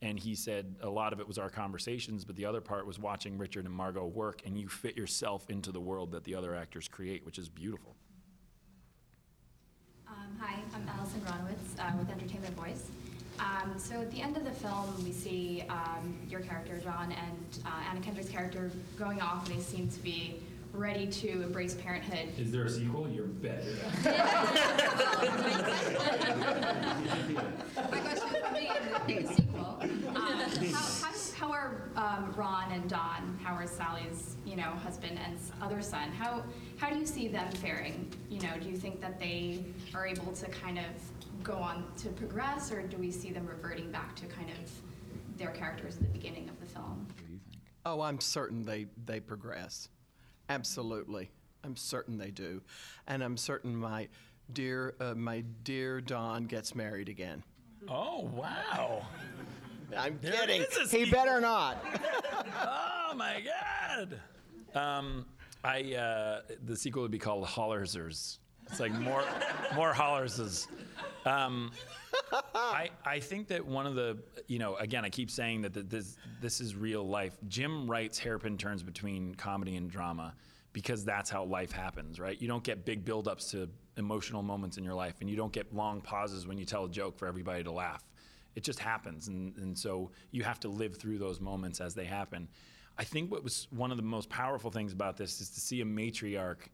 and 0.02 0.18
he 0.18 0.34
said 0.34 0.74
a 0.82 0.90
lot 0.90 1.12
of 1.12 1.20
it 1.20 1.28
was 1.28 1.38
our 1.38 1.48
conversations, 1.48 2.24
but 2.24 2.34
the 2.34 2.44
other 2.44 2.60
part 2.60 2.86
was 2.86 2.98
watching 2.98 3.38
Richard 3.38 3.64
and 3.64 3.72
Margo 3.72 4.04
work, 4.04 4.42
and 4.44 4.58
you 4.58 4.68
fit 4.68 4.96
yourself 4.96 5.48
into 5.48 5.70
the 5.70 5.80
world 5.80 6.10
that 6.10 6.24
the 6.24 6.34
other 6.34 6.56
actors 6.56 6.88
create, 6.88 7.24
which 7.24 7.38
is 7.38 7.48
beautiful. 7.48 7.94
Um, 10.08 10.36
hi, 10.40 10.58
I'm 10.74 10.86
Allison 10.98 11.20
Ronowitz 11.20 11.78
uh, 11.78 11.96
with 11.96 12.10
Entertainment 12.10 12.54
Voice. 12.56 12.88
Um, 13.38 13.78
so 13.78 14.00
at 14.00 14.10
the 14.10 14.20
end 14.20 14.36
of 14.36 14.44
the 14.44 14.50
film, 14.50 14.92
we 15.04 15.12
see 15.12 15.64
um, 15.68 16.18
your 16.28 16.40
character, 16.40 16.78
John, 16.82 17.12
and 17.12 17.58
uh, 17.64 17.70
Anna 17.88 18.00
Kendrick's 18.00 18.28
character 18.28 18.72
going 18.98 19.20
off, 19.20 19.48
and 19.48 19.56
they 19.56 19.62
seem 19.62 19.88
to 19.88 20.00
be 20.00 20.42
ready 20.72 21.06
to 21.06 21.42
embrace 21.42 21.74
parenthood. 21.74 22.28
Is 22.38 22.50
there 22.50 22.64
a 22.64 22.70
sequel? 22.70 23.08
You're 23.08 23.26
bet. 23.26 23.62
My 27.90 27.98
question 28.00 28.28
for 28.42 28.52
me 28.52 28.70
is 29.14 29.28
the 29.28 29.34
sequel. 29.34 29.41
Um, 29.82 30.14
how, 30.14 31.06
how, 31.06 31.12
how 31.36 31.52
are 31.52 31.88
um, 31.96 32.32
Ron 32.36 32.70
and 32.72 32.88
Don, 32.88 33.38
how 33.42 33.54
are 33.54 33.66
Sally's, 33.66 34.36
you 34.44 34.56
know, 34.56 34.62
husband 34.62 35.18
and 35.24 35.36
other 35.60 35.82
son? 35.82 36.10
How 36.12 36.44
how 36.76 36.88
do 36.90 36.98
you 36.98 37.06
see 37.06 37.28
them 37.28 37.50
faring? 37.52 38.12
You 38.28 38.40
know, 38.40 38.50
do 38.60 38.68
you 38.68 38.76
think 38.76 39.00
that 39.00 39.18
they 39.18 39.64
are 39.94 40.06
able 40.06 40.32
to 40.32 40.48
kind 40.48 40.78
of 40.78 40.84
go 41.42 41.54
on 41.54 41.84
to 41.98 42.08
progress, 42.10 42.70
or 42.70 42.82
do 42.82 42.96
we 42.96 43.10
see 43.10 43.32
them 43.32 43.46
reverting 43.46 43.90
back 43.90 44.14
to 44.16 44.26
kind 44.26 44.50
of 44.50 45.38
their 45.38 45.50
characters 45.50 45.96
at 45.96 46.02
the 46.02 46.18
beginning 46.18 46.48
of 46.48 46.60
the 46.60 46.66
film? 46.66 47.06
What 47.06 47.16
do 47.16 47.32
you 47.32 47.40
think? 47.50 47.62
Oh, 47.84 48.00
I'm 48.00 48.20
certain 48.20 48.64
they, 48.64 48.86
they 49.06 49.18
progress. 49.18 49.88
Absolutely. 50.48 51.30
I'm 51.64 51.76
certain 51.76 52.18
they 52.18 52.30
do. 52.30 52.62
And 53.06 53.22
I'm 53.22 53.36
certain 53.36 53.74
my 53.74 54.08
dear, 54.52 54.94
uh, 55.00 55.14
my 55.14 55.42
dear 55.64 56.00
Don 56.00 56.44
gets 56.44 56.74
married 56.74 57.08
again. 57.08 57.42
Oh 57.88 58.30
wow! 58.32 59.02
I'm 59.96 60.18
There 60.20 60.32
kidding. 60.32 60.62
is 60.62 60.92
a 60.92 60.96
He 60.96 61.10
better 61.10 61.40
not. 61.40 61.84
oh 62.62 63.14
my 63.16 63.42
god! 63.44 64.20
Um, 64.74 65.26
I 65.64 65.94
uh, 65.94 66.40
the 66.64 66.76
sequel 66.76 67.02
would 67.02 67.10
be 67.10 67.18
called 67.18 67.44
Hollersers. 67.46 68.38
It's 68.68 68.80
like 68.80 68.92
more 68.92 69.22
more 69.74 69.92
Hollerses. 69.92 70.66
Um, 71.26 71.70
I 72.54 72.90
I 73.04 73.20
think 73.20 73.48
that 73.48 73.64
one 73.64 73.86
of 73.86 73.94
the 73.94 74.18
you 74.48 74.58
know 74.58 74.76
again 74.76 75.04
I 75.04 75.10
keep 75.10 75.30
saying 75.30 75.62
that 75.62 75.74
th- 75.74 75.86
this 75.88 76.16
this 76.40 76.60
is 76.60 76.74
real 76.74 77.06
life. 77.06 77.36
Jim 77.48 77.88
writes 77.90 78.18
hairpin 78.18 78.56
turns 78.56 78.82
between 78.82 79.34
comedy 79.34 79.76
and 79.76 79.90
drama 79.90 80.34
because 80.72 81.04
that's 81.04 81.28
how 81.28 81.44
life 81.44 81.70
happens, 81.70 82.18
right? 82.18 82.40
You 82.40 82.48
don't 82.48 82.64
get 82.64 82.84
big 82.86 83.04
buildups 83.04 83.50
to 83.50 83.68
emotional 83.98 84.42
moments 84.42 84.78
in 84.78 84.84
your 84.84 84.94
life, 84.94 85.16
and 85.20 85.28
you 85.28 85.36
don't 85.36 85.52
get 85.52 85.74
long 85.74 86.00
pauses 86.00 86.46
when 86.46 86.56
you 86.56 86.64
tell 86.64 86.86
a 86.86 86.88
joke 86.88 87.18
for 87.18 87.28
everybody 87.28 87.62
to 87.62 87.70
laugh. 87.70 88.02
It 88.54 88.62
just 88.64 88.78
happens, 88.78 89.28
and, 89.28 89.56
and 89.56 89.76
so 89.76 90.10
you 90.30 90.42
have 90.42 90.60
to 90.60 90.68
live 90.68 90.96
through 90.96 91.18
those 91.18 91.40
moments 91.40 91.80
as 91.80 91.94
they 91.94 92.04
happen. 92.04 92.48
I 92.98 93.04
think 93.04 93.30
what 93.30 93.42
was 93.42 93.66
one 93.70 93.90
of 93.90 93.96
the 93.96 94.02
most 94.02 94.28
powerful 94.28 94.70
things 94.70 94.92
about 94.92 95.16
this 95.16 95.40
is 95.40 95.48
to 95.50 95.60
see 95.60 95.80
a 95.80 95.84
matriarch 95.84 96.68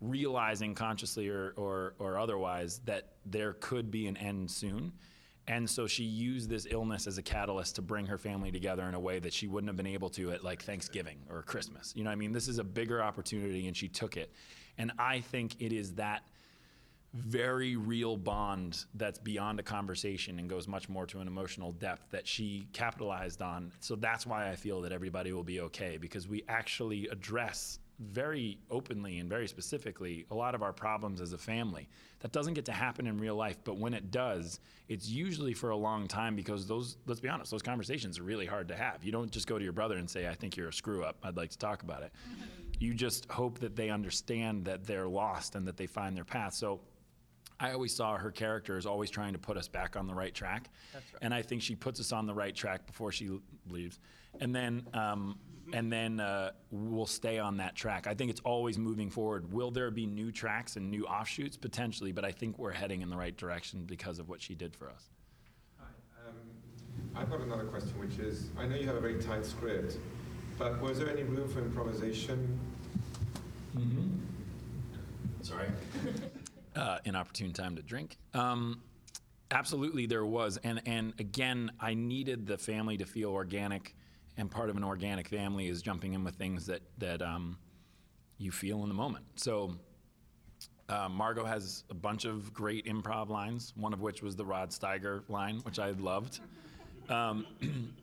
realizing 0.00 0.74
consciously 0.74 1.28
or, 1.28 1.54
or, 1.56 1.94
or 1.98 2.18
otherwise 2.18 2.80
that 2.84 3.14
there 3.26 3.54
could 3.54 3.90
be 3.90 4.06
an 4.06 4.16
end 4.16 4.50
soon. 4.50 4.92
And 5.46 5.68
so 5.68 5.86
she 5.86 6.04
used 6.04 6.48
this 6.48 6.66
illness 6.70 7.06
as 7.06 7.18
a 7.18 7.22
catalyst 7.22 7.76
to 7.76 7.82
bring 7.82 8.06
her 8.06 8.16
family 8.16 8.50
together 8.50 8.84
in 8.84 8.94
a 8.94 9.00
way 9.00 9.18
that 9.18 9.32
she 9.32 9.46
wouldn't 9.46 9.68
have 9.68 9.76
been 9.76 9.86
able 9.86 10.08
to 10.10 10.32
at 10.32 10.42
like 10.42 10.62
Thanksgiving 10.62 11.18
or 11.28 11.42
Christmas. 11.42 11.92
You 11.94 12.04
know 12.04 12.10
I 12.10 12.14
mean? 12.14 12.32
This 12.32 12.48
is 12.48 12.58
a 12.58 12.64
bigger 12.64 13.02
opportunity 13.02 13.66
and 13.66 13.76
she 13.76 13.88
took 13.88 14.16
it. 14.16 14.32
And 14.78 14.92
I 14.98 15.20
think 15.20 15.60
it 15.60 15.72
is 15.72 15.94
that 15.94 16.22
very 17.14 17.76
real 17.76 18.16
bond 18.16 18.84
that's 18.94 19.18
beyond 19.18 19.60
a 19.60 19.62
conversation 19.62 20.38
and 20.40 20.48
goes 20.48 20.66
much 20.66 20.88
more 20.88 21.06
to 21.06 21.20
an 21.20 21.28
emotional 21.28 21.72
depth 21.72 22.10
that 22.10 22.26
she 22.26 22.66
capitalized 22.72 23.40
on. 23.40 23.70
So 23.80 23.94
that's 23.94 24.26
why 24.26 24.50
I 24.50 24.56
feel 24.56 24.80
that 24.82 24.90
everybody 24.90 25.32
will 25.32 25.44
be 25.44 25.60
okay 25.60 25.96
because 25.96 26.26
we 26.26 26.42
actually 26.48 27.06
address 27.08 27.78
very 28.00 28.58
openly 28.70 29.20
and 29.20 29.28
very 29.28 29.46
specifically 29.46 30.26
a 30.32 30.34
lot 30.34 30.56
of 30.56 30.62
our 30.62 30.72
problems 30.72 31.20
as 31.20 31.32
a 31.32 31.38
family. 31.38 31.88
That 32.20 32.32
doesn't 32.32 32.54
get 32.54 32.64
to 32.64 32.72
happen 32.72 33.06
in 33.06 33.18
real 33.18 33.36
life, 33.36 33.58
but 33.62 33.76
when 33.78 33.94
it 33.94 34.10
does, 34.10 34.58
it's 34.88 35.08
usually 35.08 35.54
for 35.54 35.70
a 35.70 35.76
long 35.76 36.08
time 36.08 36.34
because 36.34 36.66
those, 36.66 36.96
let's 37.06 37.20
be 37.20 37.28
honest, 37.28 37.52
those 37.52 37.62
conversations 37.62 38.18
are 38.18 38.24
really 38.24 38.46
hard 38.46 38.66
to 38.68 38.74
have. 38.74 39.04
You 39.04 39.12
don't 39.12 39.30
just 39.30 39.46
go 39.46 39.56
to 39.56 39.62
your 39.62 39.72
brother 39.72 39.98
and 39.98 40.10
say, 40.10 40.26
I 40.26 40.34
think 40.34 40.56
you're 40.56 40.68
a 40.68 40.72
screw 40.72 41.04
up. 41.04 41.18
I'd 41.22 41.36
like 41.36 41.50
to 41.50 41.58
talk 41.58 41.82
about 41.82 42.02
it. 42.02 42.12
You 42.80 42.92
just 42.92 43.30
hope 43.30 43.60
that 43.60 43.76
they 43.76 43.90
understand 43.90 44.64
that 44.64 44.84
they're 44.84 45.06
lost 45.06 45.54
and 45.54 45.64
that 45.68 45.76
they 45.76 45.86
find 45.86 46.16
their 46.16 46.24
path. 46.24 46.54
So 46.54 46.80
I 47.60 47.72
always 47.72 47.94
saw 47.94 48.16
her 48.16 48.30
character 48.30 48.76
as 48.76 48.86
always 48.86 49.10
trying 49.10 49.32
to 49.32 49.38
put 49.38 49.56
us 49.56 49.68
back 49.68 49.96
on 49.96 50.06
the 50.06 50.14
right 50.14 50.34
track. 50.34 50.70
That's 50.92 51.12
right. 51.12 51.22
And 51.22 51.32
I 51.32 51.42
think 51.42 51.62
she 51.62 51.74
puts 51.74 52.00
us 52.00 52.12
on 52.12 52.26
the 52.26 52.34
right 52.34 52.54
track 52.54 52.86
before 52.86 53.12
she 53.12 53.30
leaves. 53.68 54.00
And 54.40 54.54
then, 54.54 54.86
um, 54.92 55.38
and 55.72 55.92
then 55.92 56.20
uh, 56.20 56.50
we'll 56.70 57.06
stay 57.06 57.38
on 57.38 57.56
that 57.58 57.76
track. 57.76 58.06
I 58.06 58.14
think 58.14 58.30
it's 58.30 58.40
always 58.40 58.76
moving 58.76 59.08
forward. 59.08 59.52
Will 59.52 59.70
there 59.70 59.90
be 59.90 60.06
new 60.06 60.32
tracks 60.32 60.76
and 60.76 60.90
new 60.90 61.04
offshoots? 61.04 61.56
Potentially, 61.56 62.12
but 62.12 62.24
I 62.24 62.32
think 62.32 62.58
we're 62.58 62.72
heading 62.72 63.02
in 63.02 63.08
the 63.08 63.16
right 63.16 63.36
direction 63.36 63.84
because 63.84 64.18
of 64.18 64.28
what 64.28 64.42
she 64.42 64.54
did 64.54 64.74
for 64.74 64.90
us. 64.90 65.10
Um, 65.80 66.34
I've 67.14 67.30
got 67.30 67.40
another 67.40 67.64
question, 67.64 67.98
which 67.98 68.18
is, 68.18 68.48
I 68.58 68.66
know 68.66 68.74
you 68.76 68.86
have 68.86 68.96
a 68.96 69.00
very 69.00 69.22
tight 69.22 69.46
script, 69.46 69.96
but 70.58 70.80
was 70.80 70.98
there 70.98 71.08
any 71.08 71.22
room 71.22 71.48
for 71.48 71.60
improvisation? 71.60 72.58
Mm-hmm. 73.76 74.08
Sorry. 75.42 75.68
uh, 76.76 76.98
inopportune 77.04 77.52
time 77.52 77.76
to 77.76 77.82
drink. 77.82 78.16
Um, 78.32 78.82
absolutely, 79.50 80.06
there 80.06 80.24
was, 80.24 80.58
and 80.64 80.80
and 80.86 81.14
again, 81.18 81.70
I 81.80 81.94
needed 81.94 82.46
the 82.46 82.58
family 82.58 82.96
to 82.98 83.04
feel 83.04 83.30
organic, 83.30 83.94
and 84.36 84.50
part 84.50 84.70
of 84.70 84.76
an 84.76 84.84
organic 84.84 85.28
family 85.28 85.68
is 85.68 85.82
jumping 85.82 86.14
in 86.14 86.24
with 86.24 86.34
things 86.36 86.66
that 86.66 86.82
that 86.98 87.22
um, 87.22 87.58
you 88.38 88.50
feel 88.50 88.82
in 88.82 88.88
the 88.88 88.94
moment. 88.94 89.24
So. 89.36 89.74
Uh, 90.86 91.08
Margo 91.08 91.46
has 91.46 91.84
a 91.88 91.94
bunch 91.94 92.26
of 92.26 92.52
great 92.52 92.84
improv 92.84 93.30
lines, 93.30 93.72
one 93.74 93.94
of 93.94 94.02
which 94.02 94.22
was 94.22 94.36
the 94.36 94.44
Rod 94.44 94.68
Steiger 94.68 95.26
line, 95.30 95.60
which 95.60 95.78
I 95.78 95.92
loved. 95.92 96.40
Um, 97.08 97.46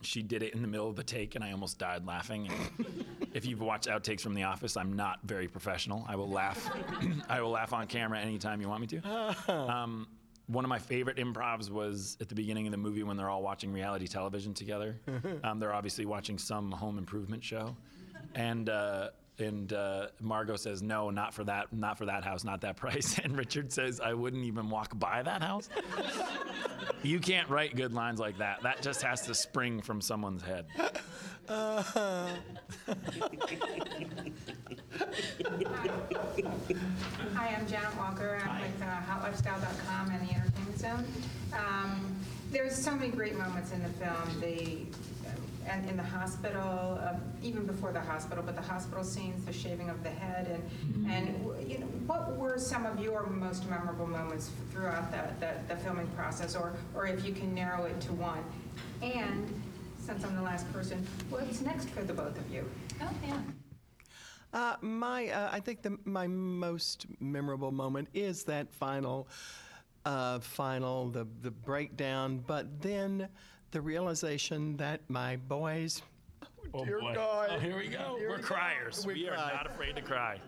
she 0.00 0.22
did 0.22 0.42
it 0.42 0.54
in 0.54 0.62
the 0.62 0.68
middle 0.68 0.88
of 0.88 0.96
the 0.96 1.04
take, 1.04 1.34
and 1.34 1.44
I 1.44 1.52
almost 1.52 1.78
died 1.78 2.06
laughing. 2.06 2.50
If 3.32 3.46
you've 3.46 3.60
watched 3.60 3.88
outtakes 3.88 4.20
from 4.20 4.34
The 4.34 4.42
Office, 4.44 4.76
I'm 4.76 4.94
not 4.94 5.20
very 5.24 5.46
professional. 5.48 6.04
I 6.08 6.16
will 6.16 6.28
laugh. 6.28 6.70
I 7.28 7.40
will 7.40 7.50
laugh 7.50 7.72
on 7.72 7.86
camera 7.86 8.20
anytime 8.20 8.60
you 8.60 8.68
want 8.68 8.80
me 8.80 8.86
to. 8.88 9.36
Um, 9.70 10.08
one 10.46 10.64
of 10.64 10.68
my 10.68 10.80
favorite 10.80 11.16
improvs 11.18 11.70
was 11.70 12.16
at 12.20 12.28
the 12.28 12.34
beginning 12.34 12.66
of 12.66 12.72
the 12.72 12.76
movie 12.76 13.04
when 13.04 13.16
they're 13.16 13.30
all 13.30 13.42
watching 13.42 13.72
reality 13.72 14.06
television 14.08 14.52
together. 14.52 15.00
Um, 15.44 15.58
they're 15.60 15.72
obviously 15.72 16.06
watching 16.06 16.38
some 16.38 16.70
home 16.72 16.98
improvement 16.98 17.42
show, 17.44 17.76
and 18.34 18.68
uh, 18.68 19.10
and 19.38 19.72
uh, 19.72 20.08
Margo 20.20 20.56
says, 20.56 20.82
"No, 20.82 21.10
not 21.10 21.32
for 21.32 21.44
that, 21.44 21.72
not 21.72 21.96
for 21.98 22.06
that 22.06 22.24
house, 22.24 22.44
not 22.44 22.60
that 22.62 22.76
price." 22.76 23.18
And 23.22 23.36
Richard 23.38 23.72
says, 23.72 24.00
"I 24.00 24.12
wouldn't 24.12 24.44
even 24.44 24.68
walk 24.70 24.98
by 24.98 25.22
that 25.22 25.42
house." 25.42 25.68
You 27.02 27.18
can't 27.18 27.48
write 27.48 27.76
good 27.76 27.92
lines 27.92 28.20
like 28.20 28.38
that. 28.38 28.62
That 28.62 28.82
just 28.82 29.02
has 29.02 29.22
to 29.22 29.34
spring 29.34 29.80
from 29.80 30.00
someone's 30.00 30.42
head. 30.42 30.66
Hi, 30.74 32.36
I'm 37.56 37.66
Janet 37.66 37.96
Walker. 37.96 38.40
I'm 38.44 38.60
with 38.60 38.82
uh, 38.82 39.00
HotLifestyle.com 39.08 40.10
and 40.10 40.28
the 40.28 40.34
Entertainment 40.34 40.78
Zone. 40.78 41.04
Um, 41.52 42.16
there's 42.50 42.76
so 42.76 42.94
many 42.94 43.08
great 43.08 43.36
moments 43.36 43.72
in 43.72 43.82
the 43.82 43.88
film. 43.90 44.40
The 44.40 44.78
and 45.70 45.88
in 45.88 45.96
the 45.96 46.02
hospital, 46.02 46.98
uh, 47.00 47.14
even 47.42 47.64
before 47.64 47.92
the 47.92 48.00
hospital, 48.00 48.42
but 48.44 48.56
the 48.56 48.62
hospital 48.62 49.04
scenes, 49.04 49.44
the 49.44 49.52
shaving 49.52 49.88
of 49.88 50.02
the 50.02 50.10
head, 50.10 50.46
and 50.48 51.10
and 51.10 51.70
you 51.70 51.78
know, 51.78 51.86
what 52.06 52.36
were 52.36 52.58
some 52.58 52.84
of 52.86 52.98
your 53.00 53.26
most 53.26 53.68
memorable 53.68 54.06
moments 54.06 54.50
throughout 54.70 55.10
the, 55.10 55.22
the, 55.40 55.74
the 55.74 55.80
filming 55.80 56.08
process, 56.08 56.56
or 56.56 56.74
or 56.94 57.06
if 57.06 57.24
you 57.24 57.32
can 57.32 57.54
narrow 57.54 57.84
it 57.84 58.00
to 58.02 58.12
one? 58.12 58.44
And 59.02 59.62
since 59.98 60.24
I'm 60.24 60.34
the 60.34 60.42
last 60.42 60.70
person, 60.72 61.06
what's 61.28 61.60
next 61.60 61.88
for 61.90 62.02
the 62.02 62.12
both 62.12 62.36
of 62.36 62.50
you? 62.50 62.68
Oh, 63.00 63.10
yeah. 63.26 63.38
Uh, 64.52 64.74
my, 64.80 65.28
uh, 65.28 65.48
I 65.52 65.60
think 65.60 65.82
the, 65.82 65.96
my 66.04 66.26
most 66.26 67.06
memorable 67.20 67.70
moment 67.70 68.08
is 68.12 68.42
that 68.44 68.72
final, 68.72 69.28
uh, 70.04 70.40
final, 70.40 71.08
the 71.10 71.26
the 71.42 71.52
breakdown, 71.52 72.42
but 72.44 72.82
then 72.82 73.28
the 73.70 73.80
realization 73.80 74.76
that 74.78 75.00
my 75.08 75.36
boys, 75.36 76.02
Oh 76.72 76.84
dear 76.84 77.00
boy. 77.00 77.14
God, 77.14 77.50
Oh, 77.52 77.58
here 77.58 77.76
we 77.76 77.88
go. 77.88 78.16
Here 78.18 78.28
We're 78.30 78.36
we 78.36 78.42
go. 78.42 78.46
criers. 78.48 79.04
We 79.06 79.14
We, 79.14 79.28
are 79.28 79.36
not 79.36 79.66
afraid 79.66 79.96
to 79.96 80.02
cry. 80.02 80.40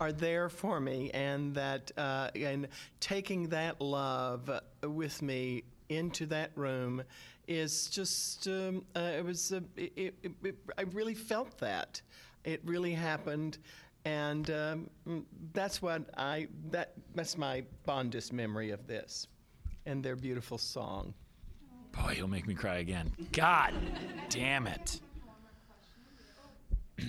are 0.00 0.12
there 0.12 0.48
for 0.48 0.80
me, 0.80 1.10
and 1.12 1.54
that 1.54 1.92
uh, 1.96 2.30
and 2.34 2.68
taking 3.00 3.48
that 3.50 3.80
love 3.80 4.50
with 4.82 5.22
me 5.22 5.62
into 5.90 6.26
that 6.26 6.50
room 6.56 7.02
is 7.46 7.88
just 7.88 8.48
um, 8.48 8.84
uh, 8.96 9.12
it 9.18 9.24
was 9.24 9.52
uh, 9.52 9.60
it, 9.76 10.14
it, 10.22 10.32
it, 10.42 10.56
I 10.78 10.82
really 10.82 11.14
felt 11.14 11.56
that 11.58 12.00
it 12.44 12.60
really 12.64 12.92
happened. 12.92 13.58
And 14.06 14.50
um, 14.50 15.24
that's 15.54 15.80
what 15.80 16.02
I 16.18 16.48
that 16.70 16.92
that's 17.14 17.38
my 17.38 17.62
fondest 17.86 18.32
memory 18.34 18.70
of 18.70 18.86
this, 18.86 19.28
and 19.86 20.04
their 20.04 20.16
beautiful 20.16 20.58
song. 20.58 21.14
Boy, 21.96 22.14
you'll 22.16 22.28
make 22.28 22.46
me 22.46 22.54
cry 22.54 22.76
again. 22.78 23.12
God 23.32 23.74
damn 24.28 24.66
it. 24.66 25.00
Did 26.96 27.08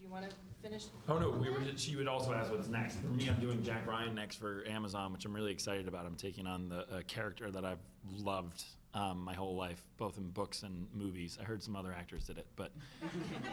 you 0.00 0.08
want 0.08 0.28
to 0.28 0.36
finish? 0.62 0.86
Oh 1.08 1.18
no, 1.18 1.30
we 1.30 1.50
were. 1.50 1.58
She 1.76 1.96
would 1.96 2.08
also 2.08 2.32
ask 2.32 2.50
what's 2.50 2.68
next. 2.68 2.96
For 2.96 3.06
me, 3.08 3.28
I'm 3.28 3.40
doing 3.40 3.62
Jack 3.62 3.86
Ryan 3.86 4.14
next 4.14 4.36
for 4.36 4.64
Amazon, 4.68 5.12
which 5.12 5.24
I'm 5.24 5.32
really 5.34 5.52
excited 5.52 5.88
about. 5.88 6.06
I'm 6.06 6.16
taking 6.16 6.46
on 6.46 6.68
the 6.68 7.02
character 7.06 7.50
that 7.50 7.64
I've 7.64 7.78
loved 8.18 8.64
um, 8.94 9.22
my 9.22 9.34
whole 9.34 9.54
life, 9.56 9.82
both 9.96 10.18
in 10.18 10.28
books 10.30 10.62
and 10.62 10.86
movies. 10.94 11.38
I 11.40 11.44
heard 11.44 11.62
some 11.62 11.76
other 11.76 11.92
actors 11.96 12.24
did 12.24 12.38
it, 12.38 12.46
but 12.56 12.72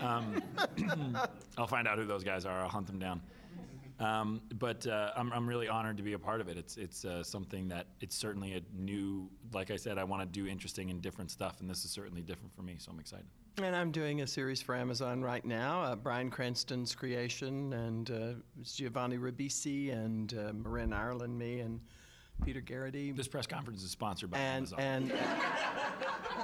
um, 0.02 0.42
I'll 1.58 1.68
find 1.68 1.88
out 1.88 1.98
who 1.98 2.06
those 2.06 2.24
guys 2.24 2.46
are. 2.46 2.60
I'll 2.62 2.70
hunt 2.70 2.88
them 2.88 3.00
down. 3.00 3.22
Um, 4.00 4.42
but 4.60 4.86
uh, 4.86 5.12
I'm, 5.18 5.34
I'm 5.34 5.48
really 5.48 5.68
honored 5.68 5.98
to 5.98 6.04
be 6.04 6.14
a 6.14 6.20
part 6.20 6.40
of 6.40 6.48
it. 6.50 6.58
It's 6.58 6.78
it's 6.78 7.04
uh, 7.04 7.24
something 7.24 7.68
that 7.70 7.88
it's 8.00 8.16
certainly 8.16 8.54
a 8.54 8.62
new. 8.76 9.30
Like 9.54 9.72
I 9.72 9.76
said, 9.76 9.98
I 9.98 10.04
want 10.04 10.22
to 10.22 10.28
do 10.28 10.48
interesting 10.48 10.92
and 10.92 11.02
different 11.02 11.32
stuff, 11.32 11.62
and 11.62 11.70
this 11.70 11.84
is 11.84 11.90
certainly 11.92 12.22
different 12.22 12.56
for 12.56 12.62
me. 12.62 12.76
So 12.78 12.92
I'm 12.92 13.00
excited. 13.00 13.26
And 13.60 13.76
I'm 13.76 13.92
doing 13.92 14.22
a 14.22 14.28
series 14.28 14.62
for 14.62 14.76
Amazon 14.76 15.24
right 15.24 15.44
now, 15.44 15.82
uh, 15.82 15.96
Bryan 15.96 16.30
Cranston's 16.30 16.94
creation, 16.94 17.74
and 17.74 18.12
uh, 18.12 18.34
Giovanni 18.62 19.18
Ribisi 19.18 19.92
and 19.92 20.32
uh, 20.36 20.54
Marin 20.54 20.94
Ireland, 20.94 21.36
me, 21.40 21.62
and 21.62 21.80
Peter 22.46 22.62
Gerety. 22.62 23.16
This 23.16 23.28
press 23.28 23.48
conference 23.48 23.84
is 23.84 23.90
sponsored 23.90 24.30
by 24.30 24.38
and, 24.38 24.72
Amazon. 24.78 24.80
And 24.80 25.12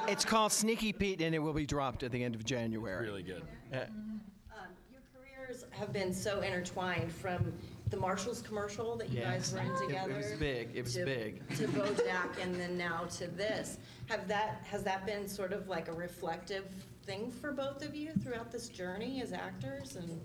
it's 0.10 0.26
called 0.26 0.52
Sneaky 0.52 0.92
Pete, 0.92 1.22
and 1.22 1.36
it 1.36 1.40
will 1.40 1.54
be 1.54 1.68
dropped 1.68 2.02
at 2.02 2.12
the 2.12 2.24
end 2.24 2.34
of 2.34 2.44
January. 2.44 3.06
Really 3.06 3.22
good. 3.22 3.44
Uh, 3.72 3.78
Um, 3.78 4.70
your 4.92 5.02
careers 5.14 5.66
have 5.84 5.94
been 5.94 6.14
so 6.14 6.40
intertwined 6.42 7.12
from 7.12 7.52
the 7.90 7.98
Marshalls 7.98 8.42
commercial 8.42 8.96
that 8.98 9.10
you 9.10 9.20
guys 9.22 9.54
ran 9.54 9.68
It- 9.68 9.74
it 9.74 9.88
together. 9.88 10.16
was 10.16 10.32
big. 10.40 10.70
It 10.74 10.84
was 10.86 10.94
to- 10.96 11.06
big. 11.06 11.48
To 11.58 11.68
BoJack, 11.78 12.42
and 12.42 12.56
then 12.56 12.78
now 12.78 13.04
to 13.18 13.28
this. 13.28 13.78
Have 14.08 14.28
that 14.30 14.62
has 14.66 14.84
that 14.84 15.06
been 15.06 15.28
sort 15.28 15.52
of 15.54 15.68
like 15.68 15.90
a 15.90 15.94
reflective 15.94 16.66
thing 17.06 17.30
for 17.32 17.52
both 17.52 17.84
of 17.84 17.94
you 17.94 18.14
throughout 18.24 18.52
this 18.52 18.70
journey 18.70 19.22
as 19.22 19.32
actors? 19.34 19.96
And 19.98 20.20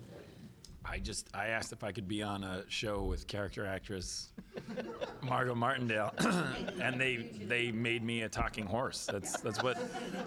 I 0.89 0.97
just 0.97 1.29
I 1.33 1.47
asked 1.47 1.71
if 1.71 1.83
I 1.83 1.91
could 1.91 2.07
be 2.07 2.23
on 2.23 2.43
a 2.43 2.63
show 2.67 3.03
with 3.03 3.27
character 3.27 3.65
actress 3.65 4.29
Margo 5.21 5.53
Martindale, 5.53 6.13
and 6.81 6.99
they 6.99 7.29
they 7.47 7.71
made 7.71 8.03
me 8.03 8.23
a 8.23 8.29
talking 8.29 8.65
horse. 8.65 9.05
That's 9.05 9.39
that's 9.39 9.61
what 9.61 9.77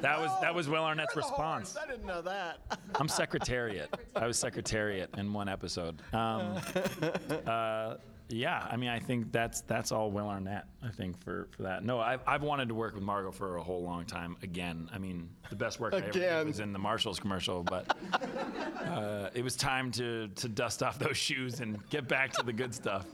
that 0.01 0.21
was 0.21 0.31
that 0.41 0.55
was 0.55 0.69
Will 0.69 0.85
Arnett's 0.85 1.17
response. 1.17 1.77
I 1.77 1.87
didn't 1.87 2.07
know 2.07 2.23
that. 2.23 2.59
I'm 2.95 3.09
secretariat. 3.09 3.93
I 4.15 4.27
was 4.27 4.39
secretariat 4.39 5.11
in 5.17 5.33
one 5.33 5.49
episode. 5.49 6.01
Um, 6.13 6.61
uh, 7.47 7.97
yeah, 8.33 8.67
I 8.71 8.77
mean, 8.77 8.89
I 8.89 8.99
think 8.99 9.33
that's 9.33 9.61
that's 9.63 9.93
all 9.93 10.11
Will 10.11 10.29
Arnett. 10.29 10.67
I 10.83 10.91
think 10.91 11.23
for, 11.23 11.49
for 11.51 11.63
that. 11.63 11.85
No, 11.85 12.01
I've, 12.01 12.21
I've 12.27 12.43
wanted 12.43 12.69
to 12.69 12.75
work 12.75 12.95
with 12.95 13.03
Margo 13.03 13.31
for 13.31 13.57
a 13.57 13.63
whole 13.63 13.83
long 13.83 14.05
time. 14.05 14.37
Again, 14.43 14.89
I 14.93 14.99
mean, 14.99 15.29
the 15.51 15.57
best 15.57 15.81
work 15.81 15.95
I 15.95 15.99
ever 15.99 16.11
did 16.11 16.47
was 16.47 16.61
in 16.61 16.73
the 16.73 16.79
Marshalls 16.79 17.21
commercial, 17.21 17.63
but 17.63 17.97
uh, 18.81 19.31
it 19.35 19.45
was 19.45 19.57
time 19.57 19.91
to 19.93 20.29
to 20.29 20.49
dust 20.49 20.83
off 20.83 20.99
those 20.99 21.17
shoes 21.17 21.61
and 21.61 21.79
get 21.91 22.09
back 22.09 22.33
to 22.33 22.43
the 22.43 22.53
good 22.53 22.75
stuff. 22.75 23.07